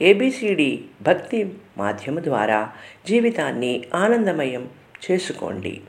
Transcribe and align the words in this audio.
A B C D 0.00 0.84
భక్తి 1.02 1.54
మాధ్యమ 1.78 2.18
ద్వారా 2.18 2.72
జీవితాన్ని 3.06 3.84
ఆనందమయం 3.94 4.70
చేసుకోండి. 5.10 5.80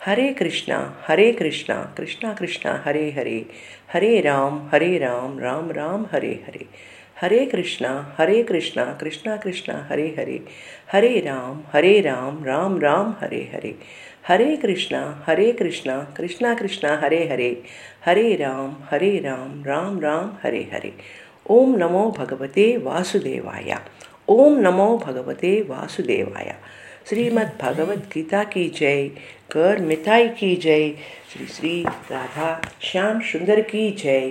హరే 0.00 0.32
కృష్ణ 0.32 0.94
హరే 1.04 1.32
కృష్ణ 1.32 1.86
కృష్ణ 1.98 2.32
కృష్ణ 2.32 2.70
హరే 2.70 3.10
హరే 3.10 3.46
హరే 3.94 4.20
రామ్ 4.20 4.68
హరే 4.68 4.98
రామ్ 4.98 5.40
రామ్ 5.40 5.72
రామ్ 5.72 6.06
హరే 6.12 6.40
హరే. 6.46 6.66
హరే 7.22 7.44
కృష్ణ 7.44 8.04
హరే 8.18 8.42
కృష్ణ 8.42 8.96
కృష్ణ 9.00 9.36
కృష్ణ 9.36 9.72
హరే 9.72 10.14
హరే. 10.18 10.40
హరే 10.94 11.20
రామ్ 11.20 11.62
హరే 11.74 12.00
రామ్ 12.00 12.46
రామ్ 12.46 12.82
రామ్ 12.82 13.24
హరే 13.24 13.50
హరే. 13.54 13.74
హరే 14.24 14.56
కృష్ణ 14.56 15.14
హరే 15.26 15.52
కృష్ణ 15.52 16.06
కృష్ణ 16.16 16.54
కృష్ణ 16.54 16.88
హరే 16.88 17.28
హరే. 17.28 17.56
హరే 18.06 18.34
రామ్ 18.34 18.74
హరే 18.94 19.18
రామ్ 19.18 19.66
రామ్ 19.66 20.02
రామ్ 20.02 20.46
హరే 20.46 20.62
హరే. 20.72 20.92
ఓం 21.49 21.69
నమో 21.79 22.03
భగవతే 22.19 22.67
వాసుదేవాయ 22.83 23.71
ఓం 24.29 24.53
నమో 24.63 24.89
భగవతే 24.97 25.53
వాసుదేవాయ 25.69 26.51
श्रीमद् 27.05 27.49
भगवत 27.61 28.03
गीता 28.13 28.43
की 28.45 28.63
जय 28.71 29.01
कर 29.51 29.79
मिठाई 29.81 30.27
की 30.31 30.55
जय 30.57 30.83
श्री 31.29 31.45
श्री 31.47 31.73
राधा 32.11 32.49
श्याम 32.81 33.19
सुंदर 33.31 33.61
की 33.71 33.89
जय 33.97 34.25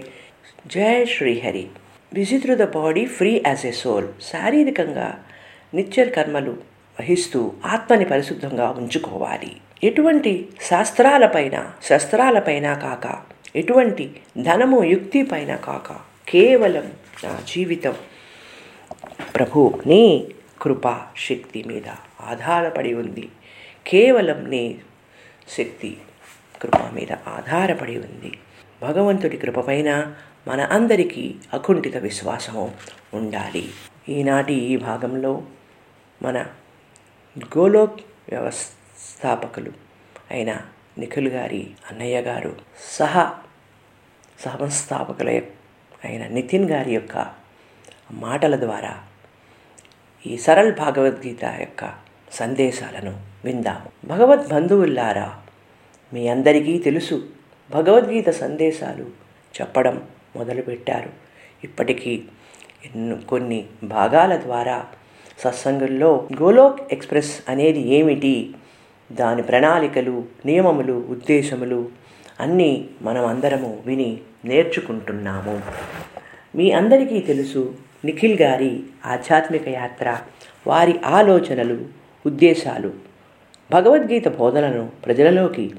జయ 0.70 0.98
Srihari 1.06 1.64
visit 2.12 2.44
the 2.52 2.64
body 2.74 3.02
free 3.14 3.30
as 3.46 3.62
a 3.66 3.72
soul 3.72 4.06
శారీరకంగా 4.22 5.08
నిత్య 5.72 6.04
కర్మలు 6.14 6.54
వహిస్తూ 6.98 7.40
ఆత్మని 7.68 8.06
పరిశుద్ధంగా 8.06 8.68
ఉంచుకోవాలి 8.72 9.50
ఎటువంటి 9.82 10.32
శాస్త్రాలపైన 10.68 11.56
శస్త్రాలపైన 11.88 12.68
కాక 12.84 13.06
ఎటువంటి 13.56 14.06
ధనము 14.42 14.78
యుక్తి 14.84 15.22
పైన 15.22 15.54
కాక 15.66 15.88
కేవలం 16.26 16.86
నా 17.23 17.43
జీవితం. 17.47 17.95
ప్రభు 19.35 19.81
నీ 19.85 20.33
కృపా 20.61 21.07
శక్తి 21.17 21.63
మీద 21.63 21.87
ఆధారపడి 22.21 22.93
ఉంది. 22.93 23.29
కేవలం 23.87 24.49
నీ 24.49 24.79
శక్తి 25.47 25.97
కృప 26.61 26.77
మీద 26.93 27.11
ఆధారపడి 27.11 27.97
ఉంది. 27.97 28.37
భగవంతుడి 28.81 29.37
కృపపైన 29.37 30.15
మన 30.47 30.61
అందరికీ 30.61 31.35
అకుంఠిత 31.53 31.97
విశ్వాసం 31.97 32.73
ఉండాలి. 33.13 33.69
ఈనాటి 34.09 34.53
ఈ 34.53 34.77
భాగంలో 34.77 35.43
మన 36.21 36.45
గోలోక్ 37.39 38.01
వ్యవస్థాపకులు 38.29 39.71
అయిన 40.31 40.57
నిఖిల్ 40.97 41.27
గారి 41.27 41.71
అన్నయ్య 41.91 42.21
గారు 42.21 42.55
సహా 42.89 43.39
సంస్థాపకుల 44.45 45.41
ఆయన 46.05 46.27
నితిన్ 46.27 46.69
గారి 46.69 46.93
యొక్క 46.93 47.27
మాటల 48.11 48.55
ద్వారా 48.55 48.93
ఈ 50.25 50.37
సరళ్ 50.37 50.71
భగవద్గీత 50.75 51.45
యొక్క 51.45 51.93
సందేశాలను 52.31 53.19
విందాము. 53.45 54.07
భగవద్ 54.07 54.49
బంధువుల్లారా 54.49 55.37
మీ 56.13 56.27
అందరికీ 56.27 56.77
తెలుసు 56.77 57.27
భగవద్గీత 57.71 58.29
సందేశాలు 58.29 59.05
చెప్పడం 59.61 60.01
మొదలుపెట్టారు. 60.35 61.09
ఇప్పటికీ 61.63 62.23
ఎన్నో 62.85 63.15
కొన్ని 63.29 63.65
భాగాల 63.83 64.35
ద్వారా 64.35 64.85
సత్సంగంలో 65.39 66.27
గోలోక్ 66.41 66.93
ఎక్స్ప్రెస్ 66.93 67.41
అనేది 67.49 67.79
ఏమిటి 67.79 68.53
దాని 69.11 69.43
ప్రణాళికలు 69.43 70.25
నియమములు 70.45 71.05
ఉద్దేశములు 71.09 71.89
అన్నీ 72.39 72.89
మనం 73.01 73.25
అందరము 73.25 73.83
విని 73.85 74.21
నేర్చుకుంటున్నాము. 74.47 75.61
మీ 76.55 76.71
అందరికీ 76.71 77.19
తెలుసు 77.19 77.73
నిఖిల్ 78.05 78.39
గారి 78.39 78.79
ఆధ్యాత్మిక 79.05 79.69
యాత్ర 79.69 80.17
వారి 80.67 80.95
ఆలోచనలు 81.05 81.77
ఉద్దేశాలు. 82.25 82.91
భగవద్గీత 83.71 84.27
బోధనను 84.27 84.89
ప్రజలలోకి 85.05 85.71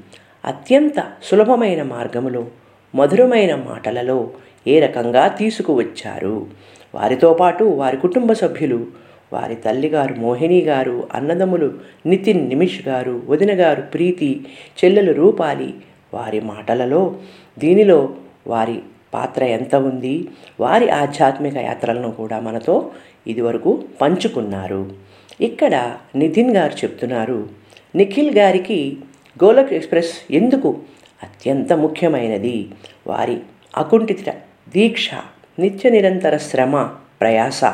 అత్యంత 0.45 0.93
సులభమైన 1.23 1.83
మార్గములో 1.83 2.47
మధురమైన 2.95 3.55
మాటలలో 3.55 4.31
ఏ 4.67 4.79
రకంగా 4.79 5.27
తీసుకువచ్చారు? 5.27 6.47
వారితో 6.95 7.33
పాటు 7.33 7.63
వారి 7.63 7.97
కుటుంబ 7.97 8.33
సభ్యులు 8.33 8.87
వారి 9.33 9.55
తల్లిగారు 9.55 10.13
మోహిని 10.13 10.61
గారు 10.61 11.07
అన్నదమ్ములు 11.13 11.73
నితిన్ 12.05 12.49
నిమిష్ 12.49 12.87
గారు 12.87 13.23
వదిన 13.27 13.61
గారు 13.61 13.81
ప్రీతి 13.81 14.45
చెల్లెలు 14.79 15.13
రూపాలి 15.13 15.73
వారి 16.13 16.39
మాటలలో 16.39 17.17
దీనిలో 17.59 18.15
వారి 18.47 18.79
పాత్ర 19.13 19.43
ఎంత 19.43 19.75
ఉంది? 19.75 20.27
వారి 20.59 20.89
ఆధ్యాత్మిక 20.89 21.57
యాత్రలను 21.57 22.11
కూడా 22.11 22.39
మనతో 22.39 22.91
ఇదివరకు 23.27 23.83
పంచుకున్నారు. 24.01 24.91
ఇక్కడ 25.41 25.97
నితిన్ 26.15 26.55
గారు 26.55 26.73
చెప్తున్నారు 26.73 27.49
నిఖిల్ 27.95 28.37
గారికి 28.37 28.97
గోలక్ 29.43 29.73
ఎక్స్ప్రెస్ 29.73 30.13
ఎందుకు 30.31 30.77
అత్యంత 31.23 31.73
ముఖ్యమైనది? 31.73 32.67
వారి 33.07 33.37
అకుంఠిత 33.77 34.29
దీక్ష 34.69 35.09
నిత్య 35.59 35.89
నిరంతర 35.89 36.37
శ్రమ 36.37 36.89
ప్రయాస 37.21 37.73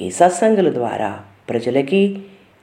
ఈ 0.00 0.10
సత్సంగుల 0.10 0.74
ద్వారా 0.74 1.20
ప్రజలకి 1.48 2.18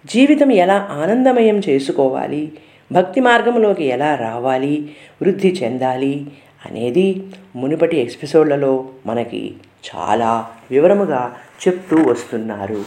జీవితం 0.06 0.52
ఎలా 0.52 0.90
ఆనందమయం 0.92 1.62
చేసుకోవాలి? 1.70 2.52
భక్తి 2.92 3.20
మార్గంలోకి 3.20 3.86
ఎలా 3.86 4.16
రావాలి? 4.16 4.96
వృద్ధి 5.22 5.50
చెందాలి? 5.64 6.26
అనేది 6.66 7.28
మునుపటి 7.56 7.98
ఎపిసోడ్లలో 7.98 8.90
మనకి 9.06 9.54
చాలా 9.96 10.50
వివరముగా 10.72 11.36
చెప్తూ 11.68 11.98
వస్తున్నారు. 11.98 12.86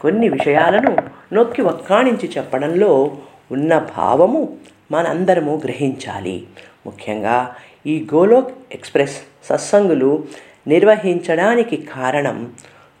కొన్ని 0.00 0.28
విషయాలను 0.28 0.96
నొక్కి 1.34 1.62
ఒక్కాణించి 1.62 2.30
చెప్పడంలో 2.38 3.16
ఉన్న 3.52 3.78
భావము 3.78 4.56
మనందరము 4.92 5.60
గ్రహించాలి. 5.64 6.46
ముఖ్యంగా 6.86 7.54
ఈ 7.86 8.06
గోలోక్ 8.14 8.54
ఎక్స్ప్రెస్ 8.72 9.16
సత్సంగులు 9.44 10.24
నిర్వహించడానికి 10.66 11.76
కారణం 11.76 12.52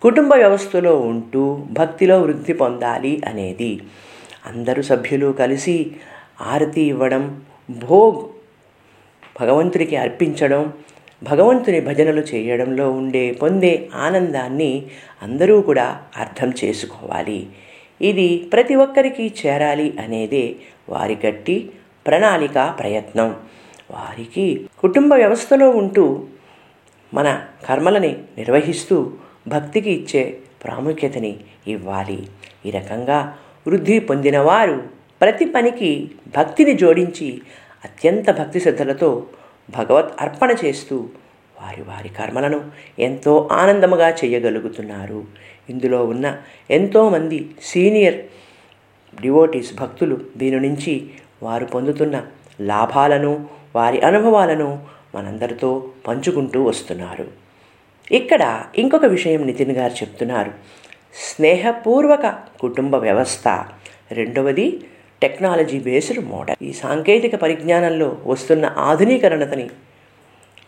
కుటుంబ 0.02 0.34
వ్యవస్థలో 0.34 0.96
ఉంటూ 0.96 1.64
భక్తిలో 1.70 2.20
వృద్ధి 2.20 2.52
పొందాలి 2.52 3.22
అనేది. 3.26 3.80
అందరు 4.46 4.82
సభ్యులు 4.82 5.32
కలిసి 5.32 5.90
ఆరతి 6.40 6.80
ఇవ్వడం 6.80 7.40
భోగ్ 7.70 8.37
భగవంతుడికి 9.40 9.96
అర్పించడం 9.96 10.72
భగవంతుని 11.22 11.80
భజనలు 11.80 12.20
చేయడంలో 12.20 12.90
ఉండే 12.90 13.30
పొందే 13.32 13.88
ఆనందాన్ని 13.94 14.86
అందరూ 15.22 15.60
కూడా 15.60 16.02
అర్థం 16.16 16.52
చేసుకోవాలి. 16.64 17.46
ఇది 18.00 18.48
ప్రతి 18.52 18.74
ఒక్కరికి 18.74 19.34
చేరాలి 19.46 19.94
అనేదే 20.00 20.56
వారి 20.88 21.18
గట్టి 21.26 21.70
ప్రణాళిక 22.06 22.74
ప్రయత్నం. 22.78 23.36
వారికి 23.90 24.66
కుటుంబ 24.78 25.14
వ్యవస్థలో 25.14 25.70
ఉంటూ 25.70 26.26
మన 27.14 27.42
కర్మలని 27.68 28.16
నిర్వహిస్తూ 28.38 29.12
భక్తికి 29.48 29.90
ఇచ్చే 29.90 30.38
ప్రాముఖ్యతని 30.64 31.36
ఇవ్వాలి. 31.66 32.26
ఈ 32.66 32.70
రకంగా 32.70 33.38
వృద్ధి 33.66 33.98
పొందినవారు 33.98 34.82
ప్రతి 35.20 35.44
పనికి 35.44 36.10
భక్తిని 36.36 36.74
జోడించి 36.74 37.40
అత్యంత 37.84 38.30
భక్తి 38.30 38.60
శ్రద్ధలతో 38.60 39.26
భగవత్ 39.70 40.12
అర్పణ 40.20 40.54
చేస్తూ 40.64 41.08
వారి 41.62 41.82
వారి 41.82 42.08
కర్మలను 42.08 42.70
ఎంతో 42.98 43.48
ఆనందముగా 43.52 44.08
చేయగలుగుతున్నారు. 44.08 45.24
ఇందులో 45.70 46.04
ఉన్న 46.04 46.36
ఎంతోమంది 46.70 47.50
సీనియర్ 47.62 48.16
డివోటీస్ 49.20 49.74
భక్తులు 49.74 50.20
దీని 50.36 50.68
నుంచి 50.68 51.10
వారు 51.42 51.64
పొందుతున్న 51.64 52.26
లాభాలను 52.60 53.46
వారి 53.76 54.00
అనుభవాలను 54.00 54.86
మనందరితో 55.14 55.90
పంచుకుంటూ 56.06 56.62
వస్తున్నారు. 56.62 57.28
ఇక్కడ 58.10 58.64
ఇంకొక 58.78 59.04
విషయం 59.04 59.46
నితిన్ 59.46 59.72
గారు 59.72 59.92
చెప్తున్నారు. 59.92 60.52
స్నేహపూర్వక 61.14 62.26
కుటుంబ 62.60 62.96
వ్యవస్థ 62.96 63.48
రెండవది 64.12 64.80
టెక్నాలజీ 65.22 65.78
బేస్డ్ 65.78 66.20
మోడల్. 66.24 66.56
ఈ 66.62 66.72
సాంకేతిక 66.72 67.34
పరిజ్ఞానంలో 67.34 68.08
వస్తున్న 68.26 68.66
ఆధునీకరణతని 68.78 69.70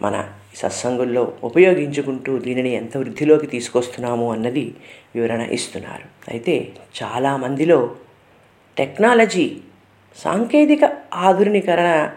మన 0.02 0.14
ఈ 0.52 0.56
సత్సంగుల్లో 0.56 1.32
ఉపయోగించుకుంటూ 1.42 2.38
దీనిని 2.38 2.74
ఎంత 2.74 2.96
వృద్ధిలోకి 2.96 3.46
తీసుకొస్తున్నాము 3.46 4.32
అన్నది 4.32 4.74
వివరణ 5.14 5.42
ఇస్తున్నారు. 5.56 6.06
అయితే 6.28 6.72
చాలామందిలో 7.02 7.96
టెక్నాలజీ 8.76 9.46
సాంకేతిక 10.16 10.84
ఆధునీకరణ 11.14 12.10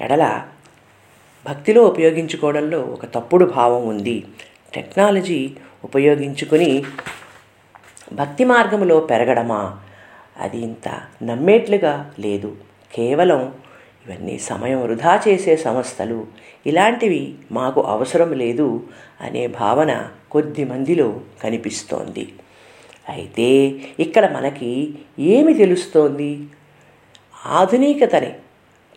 ఎడల 0.00 0.42
భక్తిలో 1.46 1.82
ఉపయోగించుకోవడంలో 1.84 2.80
ఒక 2.80 3.04
తప్పుడు 3.06 3.44
భావం 3.44 3.82
ఉంది. 3.88 4.24
టెక్నాలజీ 4.74 5.40
ఉపయోగించుకొని 5.84 6.84
భక్తి 8.12 8.44
మార్గంలో 8.44 9.00
పెరగడమా? 9.00 9.80
అది 10.36 10.58
ఇంత 10.58 11.02
నమ్మేట్లుగా 11.22 12.12
లేదు. 12.18 12.56
కేవలం 12.94 13.54
ఇవన్నీ 14.06 14.38
సమయం 14.38 14.82
వృధా 14.82 15.22
చేసే 15.28 15.56
సంస్థలు. 15.56 16.26
ఇలాంటివి 16.66 17.34
మాకు 17.52 17.80
అవసరం 17.80 18.32
లేదు 18.32 18.82
అనే 19.20 19.46
భావన 19.46 20.08
కొద్ది 20.30 20.64
మందిలో 20.64 21.20
కనిపిస్తోంది. 21.42 22.32
అయితే 23.08 23.72
ఇక్కడ 23.98 24.30
మనకి 24.30 24.94
ఏమి 25.18 25.54
తెలుస్తోంది? 25.54 26.40
ఆధునికతని 27.46 28.32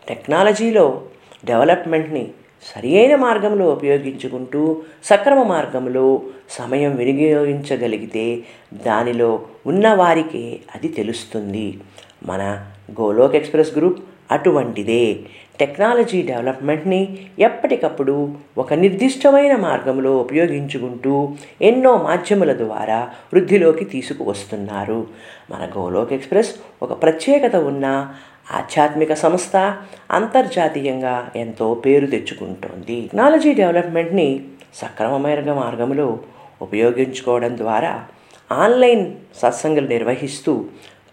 టెక్నాలజీలో 0.07 1.01
డెవలప్మెంట్ని 1.45 2.31
సరియైన 2.63 3.15
మార్గంలో 3.15 3.65
ఉపయోగించుకుంటూ 3.69 4.81
సక్రమ 5.03 5.43
మార్గంలో 5.43 6.21
సమయం 6.49 6.95
వినియోగించగలిగితే 6.95 8.43
దానిలో 8.73 9.41
ఉన్నవారికే 9.67 10.59
అది 10.75 10.87
తెలుస్తుంది. 10.87 11.79
మన 12.25 12.65
గోలోక్ 13.01 13.35
ఎక్స్ప్రెస్ 13.35 13.77
గ్రూప్ 13.77 13.99
అటువంటిదే. 14.31 15.19
టెక్నాలజీ 15.59 16.21
డెవలప్మెంట్ని 16.21 17.17
ఎప్పటికప్పుడు 17.39 18.35
ఒక 18.57 18.73
నిర్దిష్టమైన 18.73 19.55
మార్గంలో 19.55 20.17
ఉపయోగించుకుంటూ 20.17 21.31
ఎన్నో 21.61 21.97
మాధ్యముల 21.97 22.53
ద్వారా 22.53 23.09
వృద్ధిలోకి 23.33 23.85
తీసుకువస్తున్నారు. 23.85 25.07
మన 25.51 25.69
గోలోక్ 25.77 26.13
ఎక్స్ప్రెస్ 26.13 26.55
ఒక 26.83 27.01
ప్రత్యేకత 27.03 27.55
ఉన్న 27.55 28.13
ఆధ్యాత్మిక 28.51 29.13
సంస్థ 29.13 29.75
అంతర్జాతీయంగా 30.11 31.29
ఎంతో 31.35 31.73
పేరు 31.73 32.05
తెచ్చుకుంటోంది. 32.05 33.01
టెక్నాలజీ 33.01 33.53
డెవలప్మెంట్ని 33.53 34.43
సక్రమమైన 34.75 35.53
మార్గంలో 35.53 36.19
ఉపయోగించుకోవడం 36.61 37.57
ద్వారా 37.57 38.05
ఆన్లైన్ 38.51 39.13
సత్సంగులు 39.35 39.87
నిర్వహిస్తూ 39.87 40.65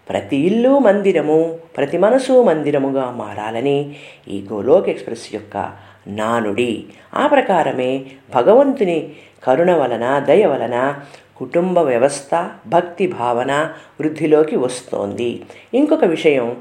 ప్రతి 0.09 0.37
ఇల్లు 0.37 0.79
మందిరము 0.79 1.59
ప్రతి 1.77 1.97
మనసు 1.97 2.43
మందిరముగా 2.43 3.11
మారాలని 3.11 3.95
ఈ 4.27 4.47
గోలోక్ 4.51 4.89
ఎక్స్ప్రెస్ 4.89 5.35
యొక్క 5.35 5.73
నానుడి. 6.07 6.85
ఆ 7.15 7.27
ప్రకారమే 7.27 8.05
భగవంతుని 8.35 9.11
కరుణ 9.43 9.71
వలన 9.71 10.19
దయ 10.19 10.45
వలన 10.45 10.99
కుటుంబ 11.37 11.79
వ్యవస్థ 11.79 12.49
భక్తి 12.67 13.07
భావన 13.07 13.73
వృద్ధిలోకి 13.99 14.55
వస్తోంది. 14.55 15.41
ఇంకొక 15.73 16.03
విషయం 16.03 16.57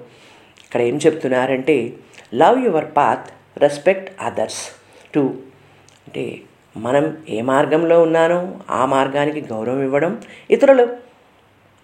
ఇక్కడ 0.71 0.83
ఏం 0.83 0.97
చెప్తున్నారంటే 0.97 1.93
love 2.35 2.65
your 2.65 2.85
path 2.97 3.29
respect 3.59 4.11
others 4.21 4.61
too 5.15 5.35
అంటే 6.07 6.41
మనం 6.77 7.17
ఏ 7.29 7.43
మార్గంలో 7.43 8.03
ఉన్నానో 8.03 8.55
ఆ 8.71 8.87
మార్గానికి 8.87 9.41
గౌరవం 9.41 9.83
ఇవ్వడం 9.83 10.23
ఇతరులు 10.51 10.89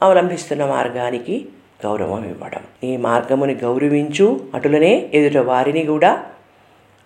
అవలంబిస్తున్న 0.02 0.66
మార్గానికి 0.66 1.48
గౌరవం 1.86 2.30
ఇవ్వడం. 2.30 2.60
ఈ 2.84 2.96
మార్గముని 2.96 3.54
గౌరవించు 3.54 4.40
అటులనే 4.54 5.10
ఎదుట 5.14 5.38
వారిని 5.38 5.84
కూడా 5.84 6.24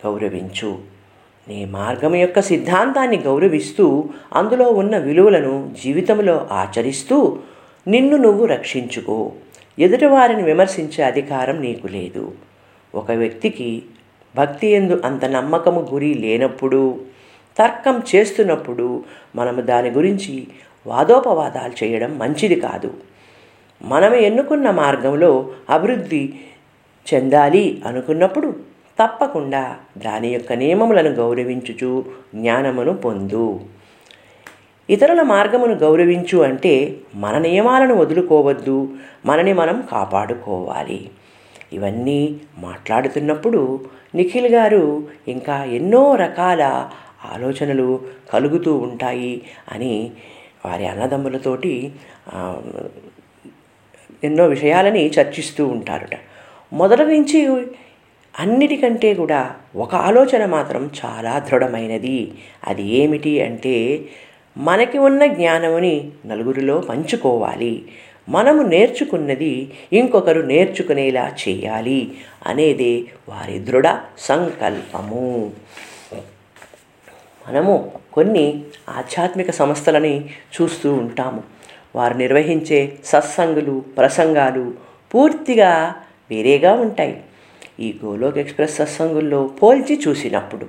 గౌరవించు. 0.05 0.79
నీ 1.49 1.65
మార్గం 1.65 2.15
యొక్క 2.17 2.41
సిద్ధాంతాన్ని 2.41 3.19
గౌరవిస్తూ 3.19 4.05
అందులో 4.33 4.69
ఉన్న 4.69 4.97
విలువలను 4.99 5.75
జీవితంలో 5.85 6.49
ఆచరిస్తూ 6.53 7.39
నిన్ను 7.87 8.17
నువ్వు 8.17 8.47
రక్షించుకో. 8.47 9.33
ఎదుటివారిని 9.81 10.43
విమర్శించే 10.43 11.05
అధికారం 11.05 11.61
నీకు 11.61 11.87
లేదు. 11.87 12.33
ఒక 12.95 13.11
వ్యక్తికి 13.11 13.83
భక్తి 14.37 14.67
ఎందు 14.67 15.03
అంత 15.05 15.25
నమ్మకము 15.25 15.89
గురి 15.93 16.15
లేనప్పుడు 16.15 17.01
తర్కం 17.59 18.03
చేస్తున్నప్పుడు 18.15 19.05
మనము 19.37 19.61
దాని 19.61 19.91
గురించి 19.91 20.47
వాదోపవాదాలు 20.87 21.85
చేయడం 21.85 22.19
మంచిది 22.19 22.55
కాదు. 22.55 22.95
మనం 23.83 24.15
ఎన్నుకున్న 24.15 24.71
మార్గంలో 24.71 25.53
అభివృద్ధి 25.71 26.35
చెందాలి 27.15 27.83
అనుకున్నప్పుడు 27.87 28.57
తప్పకుండా 29.03 29.77
దాని 29.99 30.29
యొక్క 30.29 30.53
నియమములను 30.53 31.11
గౌరవించుచు 31.11 32.05
జ్ఞానమును 32.35 32.93
పొందు. 32.93 33.61
ఇతరుల 34.91 35.23
మార్గమును 35.23 35.75
గౌరవించు 35.75 36.39
అంటే 36.39 36.97
మన 37.15 37.39
నియమాలను 37.39 37.95
వదులుకోవద్దు. 37.95 38.89
మనని 39.27 39.53
మనం 39.53 39.89
కాపాడుకోవాలి. 39.93 41.11
ఇవన్నీ 41.73 42.37
మాట్లాడుతున్నప్పుడు 42.59 43.81
నిఖిల్ 44.15 44.47
గారు 44.47 45.09
ఇంకా 45.29 45.65
ఎన్నో 45.65 46.15
రకాల 46.15 46.91
ఆలోచనలు 47.33 48.01
కలుగుతూ 48.33 48.77
ఉంటాయి 48.77 49.43
అని 49.73 50.11
వారి 50.67 50.87
అన్నదమ్ములతోటి 50.87 51.93
ఎన్నో 54.25 54.47
విషయాలని 54.47 55.07
చర్చిస్తూ 55.07 55.67
ఉంటారట. 55.67 56.17
మొదటి 56.73 57.03
నుంచి 57.03 57.67
అన్నిటికంటే 58.39 59.15
కూడా 59.15 59.57
ఒక 59.77 59.95
ఆలోచన 59.95 60.45
మాత్రం 60.45 60.91
చాలా 61.05 61.39
దృఢమైనది. 61.39 62.33
అది 62.67 62.83
ఏమిటి 62.83 63.43
అంటే 63.43 64.01
మనకి 64.61 64.99
ఉన్న 64.99 65.27
జ్ఞానముని 65.27 66.11
నలుగురిలో 66.27 66.79
పంచుకోవాలి. 66.79 67.89
మనము 68.29 68.63
నేర్చుకున్నది 68.63 69.73
ఇంకొకరు 69.93 70.41
నేర్చుకునేలా 70.41 71.37
చేయాలి 71.49 72.13
అనేదే 72.47 73.05
వారి 73.29 73.59
దృఢ 73.59 73.89
సంకల్పము. 74.19 75.53
మనము 77.49 77.93
కొన్ని 78.13 78.63
ఆధ్యాత్మిక 78.89 79.51
సంస్థలని 79.51 80.25
చూస్తూ 80.29 80.95
ఉంటాము. 80.95 81.43
వారు 81.97 82.15
నిర్వహించే 82.15 82.93
సత్సంగులు 83.05 83.85
ప్రసంగాలు 83.97 84.75
పూర్తిగా 85.15 85.95
వేరేగా 86.31 86.73
ఉంటాయి. 86.73 87.23
ఈ 87.81 87.97
గోలోక్ 88.05 88.39
ఎక్స్ప్రెస్ 88.39 88.77
సత్సంగుల్లో 88.77 89.47
పోల్చి 89.47 90.01
చూసినప్పుడు 90.09 90.67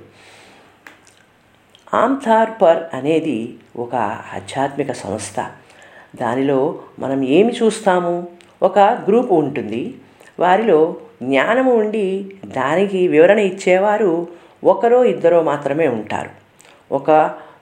ఆమ్థార్ 1.94 2.50
పర్ 2.62 2.96
అనేది 2.96 3.54
ఒక 3.76 3.94
ఆధ్యాత్మిక 4.34 4.92
సంస్థ. 4.92 5.34
దానిలో 6.20 6.78
మనం 6.98 7.24
ఏమి 7.24 7.52
చూస్తాము? 7.52 8.26
ఒక 8.62 8.78
గ్రూప్ 8.78 9.32
ఉంటుంది. 9.32 9.94
వారిలో 10.40 10.96
జ్ఞానము 11.22 11.74
ఉండి 11.74 12.34
దానికి 12.44 13.08
వివరణ 13.08 13.38
ఇచ్చేవారు 13.38 14.26
ఒకరో 14.64 15.04
ఇద్దరో 15.04 15.42
మాత్రమే 15.42 15.88
ఉంటారు. 15.88 16.30
ఒక 16.94 17.10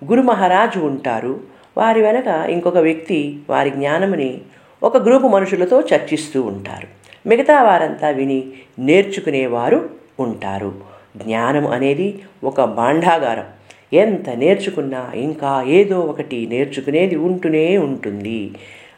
గురు 0.05 0.23
మహారాజు 0.23 0.79
ఉంటారు. 0.79 1.41
వారి 1.77 2.03
వెనక 2.03 2.27
ఇంకొక 2.27 2.79
వ్యక్తి 2.79 3.41
వారి 3.51 3.71
జ్ఞానముని 3.71 4.41
ఒక 4.83 4.97
గ్రూపు 4.97 5.27
మనుషులతో 5.27 5.81
చర్చిస్తూ 5.81 6.43
ఉంటారు. 6.43 6.87
మిగతా 7.29 7.63
వారంతా 7.63 8.09
విని 8.09 8.53
నేర్చుకునేవారు 8.79 9.91
ఉంటారు. 10.21 10.75
జ్ఞానం 11.17 11.67
అనేది 11.67 12.23
ఒక 12.45 12.61
భాండాగారం 12.65 13.45
ఎంత 13.93 14.31
నేర్చుకున్నా 14.31 15.13
ఇంకా 15.15 15.63
ఏదో 15.63 16.01
ఒకటి 16.01 16.47
నేర్చుకునేది 16.47 17.17
ఉంటూనే 17.17 17.79
ఉంటుంది. 17.79 18.51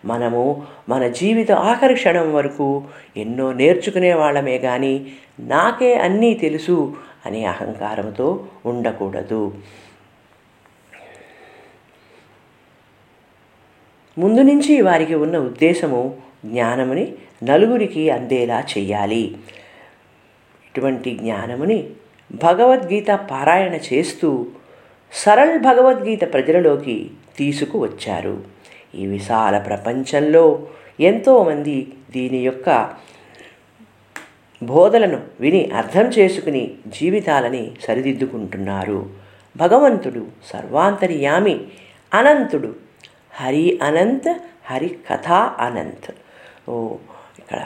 మనము 0.05 0.63
మన 0.89 1.09
జీవిత 1.09 1.53
ఆఖరి 1.53 1.95
క్షణం 1.95 2.35
వరకు 2.35 2.85
ఎన్నో 3.17 3.53
నేర్చుకునే 3.53 4.15
వాళ్ళమే 4.15 4.59
కానీ 4.59 5.07
నాకే 5.41 5.95
అన్నీ 5.95 6.35
తెలుసు 6.35 6.97
అనే 7.27 7.45
అహంకారంతో 7.45 8.45
ఉండకూడదు. 8.67 9.55
ముందు 14.19 14.41
నుంచి 14.41 14.81
వారికి 14.81 15.15
ఉన్న 15.15 15.39
ఉద్దేశము 15.39 16.17
జ్ఞానముని 16.47 17.13
నలుగురికి 17.45 18.11
అందేలా 18.11 18.61
చెయ్యాలి. 18.61 19.37
ఇటువంటి 20.67 21.15
జ్ఞానముని 21.15 21.91
భగవద్గీత 22.45 23.09
పారాయణ 23.09 23.75
చేస్తూ 23.75 24.47
సరళ్ 25.13 25.59
భగవద్గీత 25.59 26.33
ప్రజలలోకి 26.33 27.11
తీసుకువచ్చారు. 27.37 28.45
ఈ 28.95 29.07
విశాల 29.07 29.59
ప్రపంచంలో 29.59 30.67
ఎంతోమంది 31.01 31.93
దీని 32.11 32.39
యొక్క 32.39 32.95
బోధలను 34.63 35.21
విని 35.41 35.71
అర్థం 35.71 36.07
చేసుకుని 36.09 36.75
జీవితాలని 36.87 37.73
సరిదిద్దుకుంటున్నారు. 37.85 39.11
భగవంతుడు 39.57 40.27
సర్వాంతర్యామి 40.47 41.61
అనంతుడు 42.15 42.75
హరి 43.35 43.81
అనంత్ 43.83 44.33
హరి 44.67 44.99
కథా 45.11 45.57
అనంత్. 45.61 46.11
ఓ 46.71 46.97
ఇక్కడ 47.39 47.61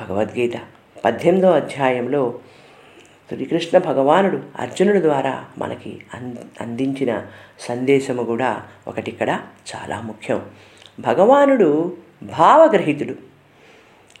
భగవద్గీత 0.00 0.52
పద్దెనిమిదో 1.04 1.50
అధ్యాయంలో 1.50 2.34
శ్రీకృష్ణ 3.30 3.78
భగవానుడు 3.78 4.42
అర్జునుడి 4.58 5.00
ద్వారా 5.00 5.44
మనకి 5.58 6.00
అన్ 6.14 6.36
అందించిన 6.60 7.22
సందేశము 7.58 8.22
కూడా 8.22 8.62
ఒకటి 8.88 9.10
ఇక్కడ 9.10 9.40
చాలా 9.70 10.00
ముఖ్యం. 10.00 10.42
భగవానుడు 11.00 11.96
భావగ్రహితుడు. 12.22 13.14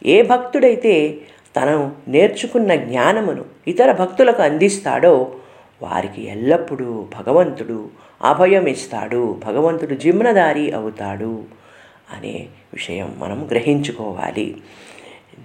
ఏ 0.06 0.22
భక్తుడైతే 0.22 1.20
తను 1.56 1.92
నేర్చుకున్న 2.08 2.74
జ్ఞానమును 2.74 3.44
ఇతర 3.68 3.92
భక్తులకు 3.92 4.42
అందిస్తాడో 4.42 5.34
వారికి 5.82 6.28
ఎల్లప్పుడూ 6.28 7.06
భగవంతుడు 7.18 7.88
అభయం 8.22 8.66
ఇస్తాడు 8.66 9.40
భగవంతుడు 9.44 9.94
జిమ్నదారి 9.94 10.72
అవుతాడు 10.72 11.44
అనే 12.16 12.46
విషయం 12.72 13.14
మనం 13.18 13.48
గ్రహించుకోవాలి. 13.50 14.56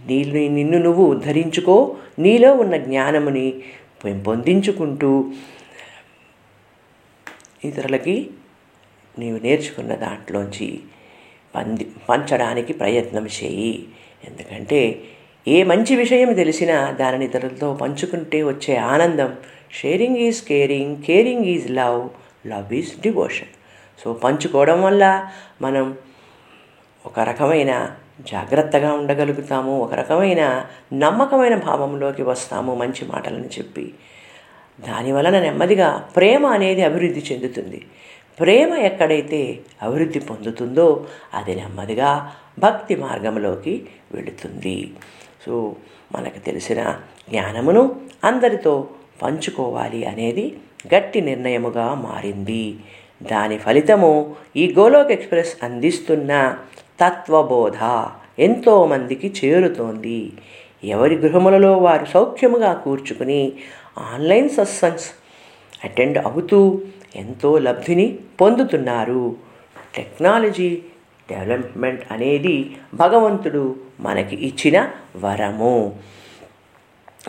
నీళ్ళు 0.05 0.53
నిన్ను 0.53 0.77
నువ్వు 0.77 1.05
ఉద్ధరించుకో. 1.05 1.95
నీలో 2.19 2.53
ఉన్న 2.53 2.77
జ్ఞానముని 2.77 3.53
పెంపొందించుకుంటూ 4.05 5.31
ఇతరులకి 7.65 8.29
నీవు 9.19 9.39
నేర్చుకున్న 9.43 9.95
దాంట్లోంచి 9.95 10.79
పంది 11.55 11.88
పంచడానికి 12.09 12.74
ప్రయత్నం 12.74 13.25
చేయి. 13.25 13.88
ఎందుకంటే 14.25 15.01
ఏ 15.47 15.63
మంచి 15.63 15.95
విషయం 15.95 16.33
తెలిసినా 16.33 16.91
దానిని 16.91 17.25
ఇతరులతో 17.25 17.74
పంచుకుంటే 17.74 18.43
వచ్చే 18.43 18.75
ఆనందం. 18.75 19.35
Sharing 19.74 20.17
is 20.17 20.43
caring 20.43 21.03
caring 21.03 21.45
is 21.45 21.71
love 21.71 22.09
love 22.47 22.74
is 22.74 23.01
devotion 23.01 23.47
so 24.03 24.13
పంచుకోవడం 24.13 24.83
వల్ల 24.83 25.31
మనం 25.62 25.97
ఒక 27.05 27.19
రకమైన 27.19 27.95
జాగ్రత్తగా 28.22 28.93
ఉండగలుగుతాము. 28.93 29.79
ఒక 29.79 29.93
రకమైన 29.93 30.65
నమ్మకమైన 30.93 31.55
భావంలోకి 31.55 32.24
వస్తాము 32.24 32.75
మంచి 32.75 33.05
మాటలను 33.05 33.45
చెప్పి. 33.45 33.93
దాని 34.88 35.12
వలన 35.12 35.39
నెమ్మదిగా 35.39 36.10
ప్రేమ 36.15 36.45
అనేది 36.45 36.81
అభివృద్ధి 36.81 37.24
చెందుతుంది. 37.31 37.86
ప్రేమ 38.39 38.74
ఎక్కడైతే 38.74 39.60
అభివృద్ధి 39.81 40.19
పొందుతుందో 40.19 41.07
అది 41.34 41.55
నెమ్మదిగా 41.55 42.31
భక్తి 42.60 42.95
మార్గంలోకి 42.95 43.88
వెళుతుంది. 44.12 44.91
సో 45.45 45.75
మనకు 46.12 46.39
తెలిసిన 46.39 47.00
జ్ఞానమును 47.29 47.95
అందరితో 48.24 48.88
పంచుకోవాలి 49.22 50.05
అనేది 50.05 50.57
గట్టి 50.95 51.22
నిర్ణయముగా 51.22 51.93
మారింది. 51.93 52.75
దాని 53.24 53.57
ఫలితము 53.57 54.36
ఈ 54.55 54.74
గోలోక్ 54.77 55.12
ఎక్స్ప్రెస్ 55.12 55.57
అందిస్తున్న 55.63 56.57
తత్వబోధ 56.99 57.77
ఎంతోమందికి 58.39 59.33
చేరుతోంది. 59.45 60.33
ఎవరి 60.83 61.15
గృహములలో 61.15 61.77
వారు 61.77 62.05
సౌఖ్యముగా 62.05 62.73
కూర్చుకుని 62.73 63.53
ఆన్లైన్ 64.13 64.49
సత్సంగ్స్ 64.49 65.09
అటెండ్ 65.85 66.17
అవుతూ 66.17 66.81
ఎంతో 67.15 67.57
లబ్ధిని 67.57 68.19
పొందుతున్నారు. 68.41 69.35
టెక్నాలజీ 69.95 70.81
డెవలప్మెంట్ 71.29 72.13
అనేది 72.13 72.75
భగవంతుడు 72.93 73.75
మనకి 73.99 74.35
ఇచ్చిన 74.47 74.87
వరము. 75.17 75.95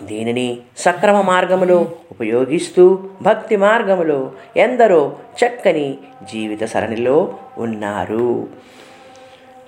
దీనిని 0.02 0.58
సక్రమ 0.76 1.20
మార్గములో 1.20 1.92
ఉపయోగిస్తూ 2.10 3.08
భక్తి 3.22 3.56
మార్గములో 3.56 4.32
ఎందరో 4.56 5.16
చక్కని 5.40 5.98
జీవిత 6.32 6.64
సరణిలో 6.64 7.34
ఉన్నారు. 7.58 8.48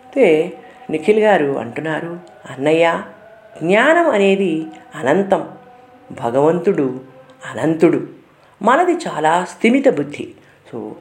అయితే 0.08 0.58
నిఖిల్ 0.90 1.20
గారు 1.20 1.58
అంటున్నారు 1.58 2.20
అన్నయ్య 2.50 3.02
జ్ఞానం 3.62 4.10
అనేది 4.10 4.66
అనంతం. 4.94 5.48
భగవంతుడు 6.12 7.00
అనంతుడు. 7.50 8.08
మనది 8.62 8.92
చాలా 8.92 9.44
స్థిమిత 9.44 9.88
బుద్ధి. 9.88 10.34
సో 10.72 10.96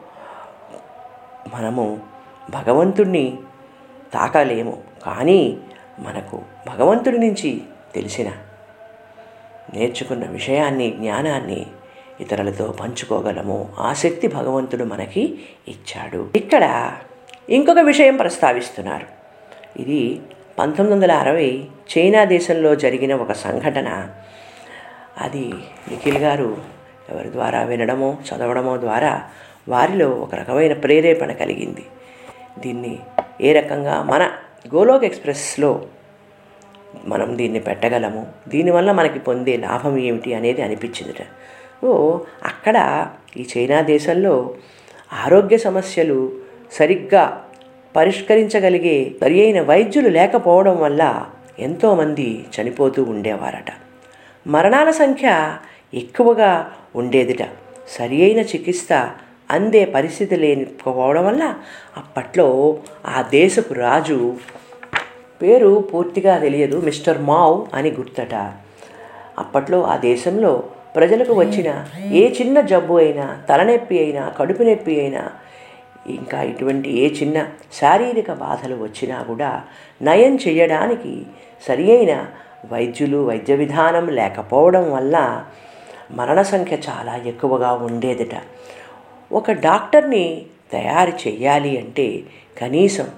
మనము 1.53 1.99
భగవంతుణ్ణి 2.49 3.37
తాకలేము. 4.13 4.83
కానీ 5.05 5.57
మనకు 5.99 6.41
భగవంతుడి 6.67 7.17
నుంచి 7.17 7.61
తెలిసిన 7.95 8.31
నేర్చుకున్న 9.73 10.25
విషయాన్ని 10.25 10.91
జ్ఞానాన్ని 10.91 11.65
ఇతరులతో 12.19 12.75
పంచుకోగలము. 12.79 13.69
ఆ 13.79 13.93
శక్తి 13.93 14.27
భగవంతుడు 14.27 14.83
మనకి 14.83 15.39
ఇచ్చాడు. 15.67 16.29
ఇక్కడ 16.35 16.91
ఇంకొక 17.49 17.79
విషయం 17.79 18.17
ప్రస్తావిస్తున్నారు. 18.17 19.05
ఇది 19.81 20.21
పంతొమ్మిది 20.59 20.93
వందల 20.93 21.11
అరవై 21.11 21.65
చైనా 21.97 22.23
దేశంలో 22.23 22.75
జరిగిన 22.75 23.15
ఒక 23.15 23.31
సంఘటన. 23.31 24.09
అది 25.17 25.53
నిఖిల్ 25.91 26.17
గారు 26.17 26.57
ఎవరి 27.09 27.31
ద్వారా 27.31 27.63
వినడమో 27.63 28.17
చదవడమో 28.29 28.77
ద్వారా 28.77 29.29
వారిలో 29.69 30.09
ఒక 30.09 30.35
రకమైన 30.35 30.73
ప్రేరేపణ 30.73 31.31
కలిగింది. 31.31 31.85
దీన్ని 32.59 32.99
ఏ 33.41 33.53
రకంగా 33.53 34.03
మన 34.03 34.31
గోలోక్ 34.75 35.03
ఎక్స్ప్రెస్లో 35.03 35.85
మనం 37.05 37.37
దీన్ని 37.37 37.59
పెట్టగలము? 37.59 38.27
దీనివల్ల 38.47 38.91
మనకి 38.91 39.19
పొందే 39.19 39.57
లాభం 39.57 39.97
ఏమిటి 39.97 40.33
అనేది 40.33 40.61
అనిపించిందిట. 40.61 41.25
ఓ 41.85 42.19
అక్కడ 42.45 43.07
ఈ 43.37 43.47
చైనా 43.57 43.81
దేశంలో 43.81 44.55
ఆరోగ్య 45.13 45.57
సమస్యలు 45.57 46.46
సరిగ్గా 46.71 47.43
పరిష్కరించగలిగే 47.95 49.11
సరి 49.21 49.41
అయిన 49.41 49.61
వైద్యులు 49.61 50.09
లేకపోవడం 50.09 50.77
వల్ల 50.77 51.25
ఎంతోమంది 51.59 52.45
చనిపోతూ 52.55 53.03
ఉండేవారట. 53.03 53.71
మరణాల 54.47 54.89
సంఖ్య 54.89 55.57
ఎక్కువగా 55.93 56.71
ఉండేదిట. 56.95 57.43
సరి 57.89 58.23
అయిన 58.23 58.39
చికిత్స 58.39 58.87
అందే 59.51 59.85
పరిస్థితి 59.85 60.35
లేకపోవడం 60.35 61.25
వల్ల 61.25 61.55
అప్పట్లో 61.97 62.77
ఆ 63.05 63.21
దేశపు 63.21 63.73
రాజు 63.73 64.35
పేరు 65.41 65.89
పూర్తిగా 65.93 66.37
తెలియదు 66.37 66.77
మిస్టర్ 66.77 67.21
మావ్ 67.21 67.65
అని 67.73 67.91
గుర్తట. 67.91 68.35
అప్పట్లో 69.37 69.83
ఆ 69.83 69.97
దేశంలో 69.97 70.63
ప్రజలకు 70.95 71.33
వచ్చిన 71.33 71.85
ఏ 72.11 72.29
చిన్న 72.29 72.61
జబ్బు 72.61 72.97
అయినా 72.97 73.41
తలనొప్పి 73.49 73.99
అయినా 73.99 74.29
కడుపు 74.29 74.63
నొప్పి 74.63 74.99
అయినా 74.99 75.29
ఇంకా 76.09 76.41
ఇటువంటి 76.41 76.99
ఏ 76.99 77.09
చిన్న 77.09 77.47
శారీరక 77.73 78.31
బాధలు 78.31 78.75
వచ్చినా 78.75 79.21
కూడా 79.21 79.63
నయం 80.01 80.35
చేయడానికి 80.35 81.23
సరి 81.67 81.97
అయిన 81.97 82.25
వైద్యులు 82.71 83.27
వైద్య 83.27 83.55
విధానం 83.55 84.07
లేకపోవడం 84.07 84.91
వల్ల 84.91 85.45
మరణ 86.11 86.41
సంఖ్య 86.41 86.77
చాలా 86.89 87.15
ఎక్కువగా 87.15 87.73
ఉండేదట. 87.73 88.41
ఒక 89.31 89.51
డాక్టర్ని 89.51 90.45
తయారు 90.71 91.13
చేయాలి 91.27 91.79
అంటే 91.79 92.23
కనీసం 92.61 93.09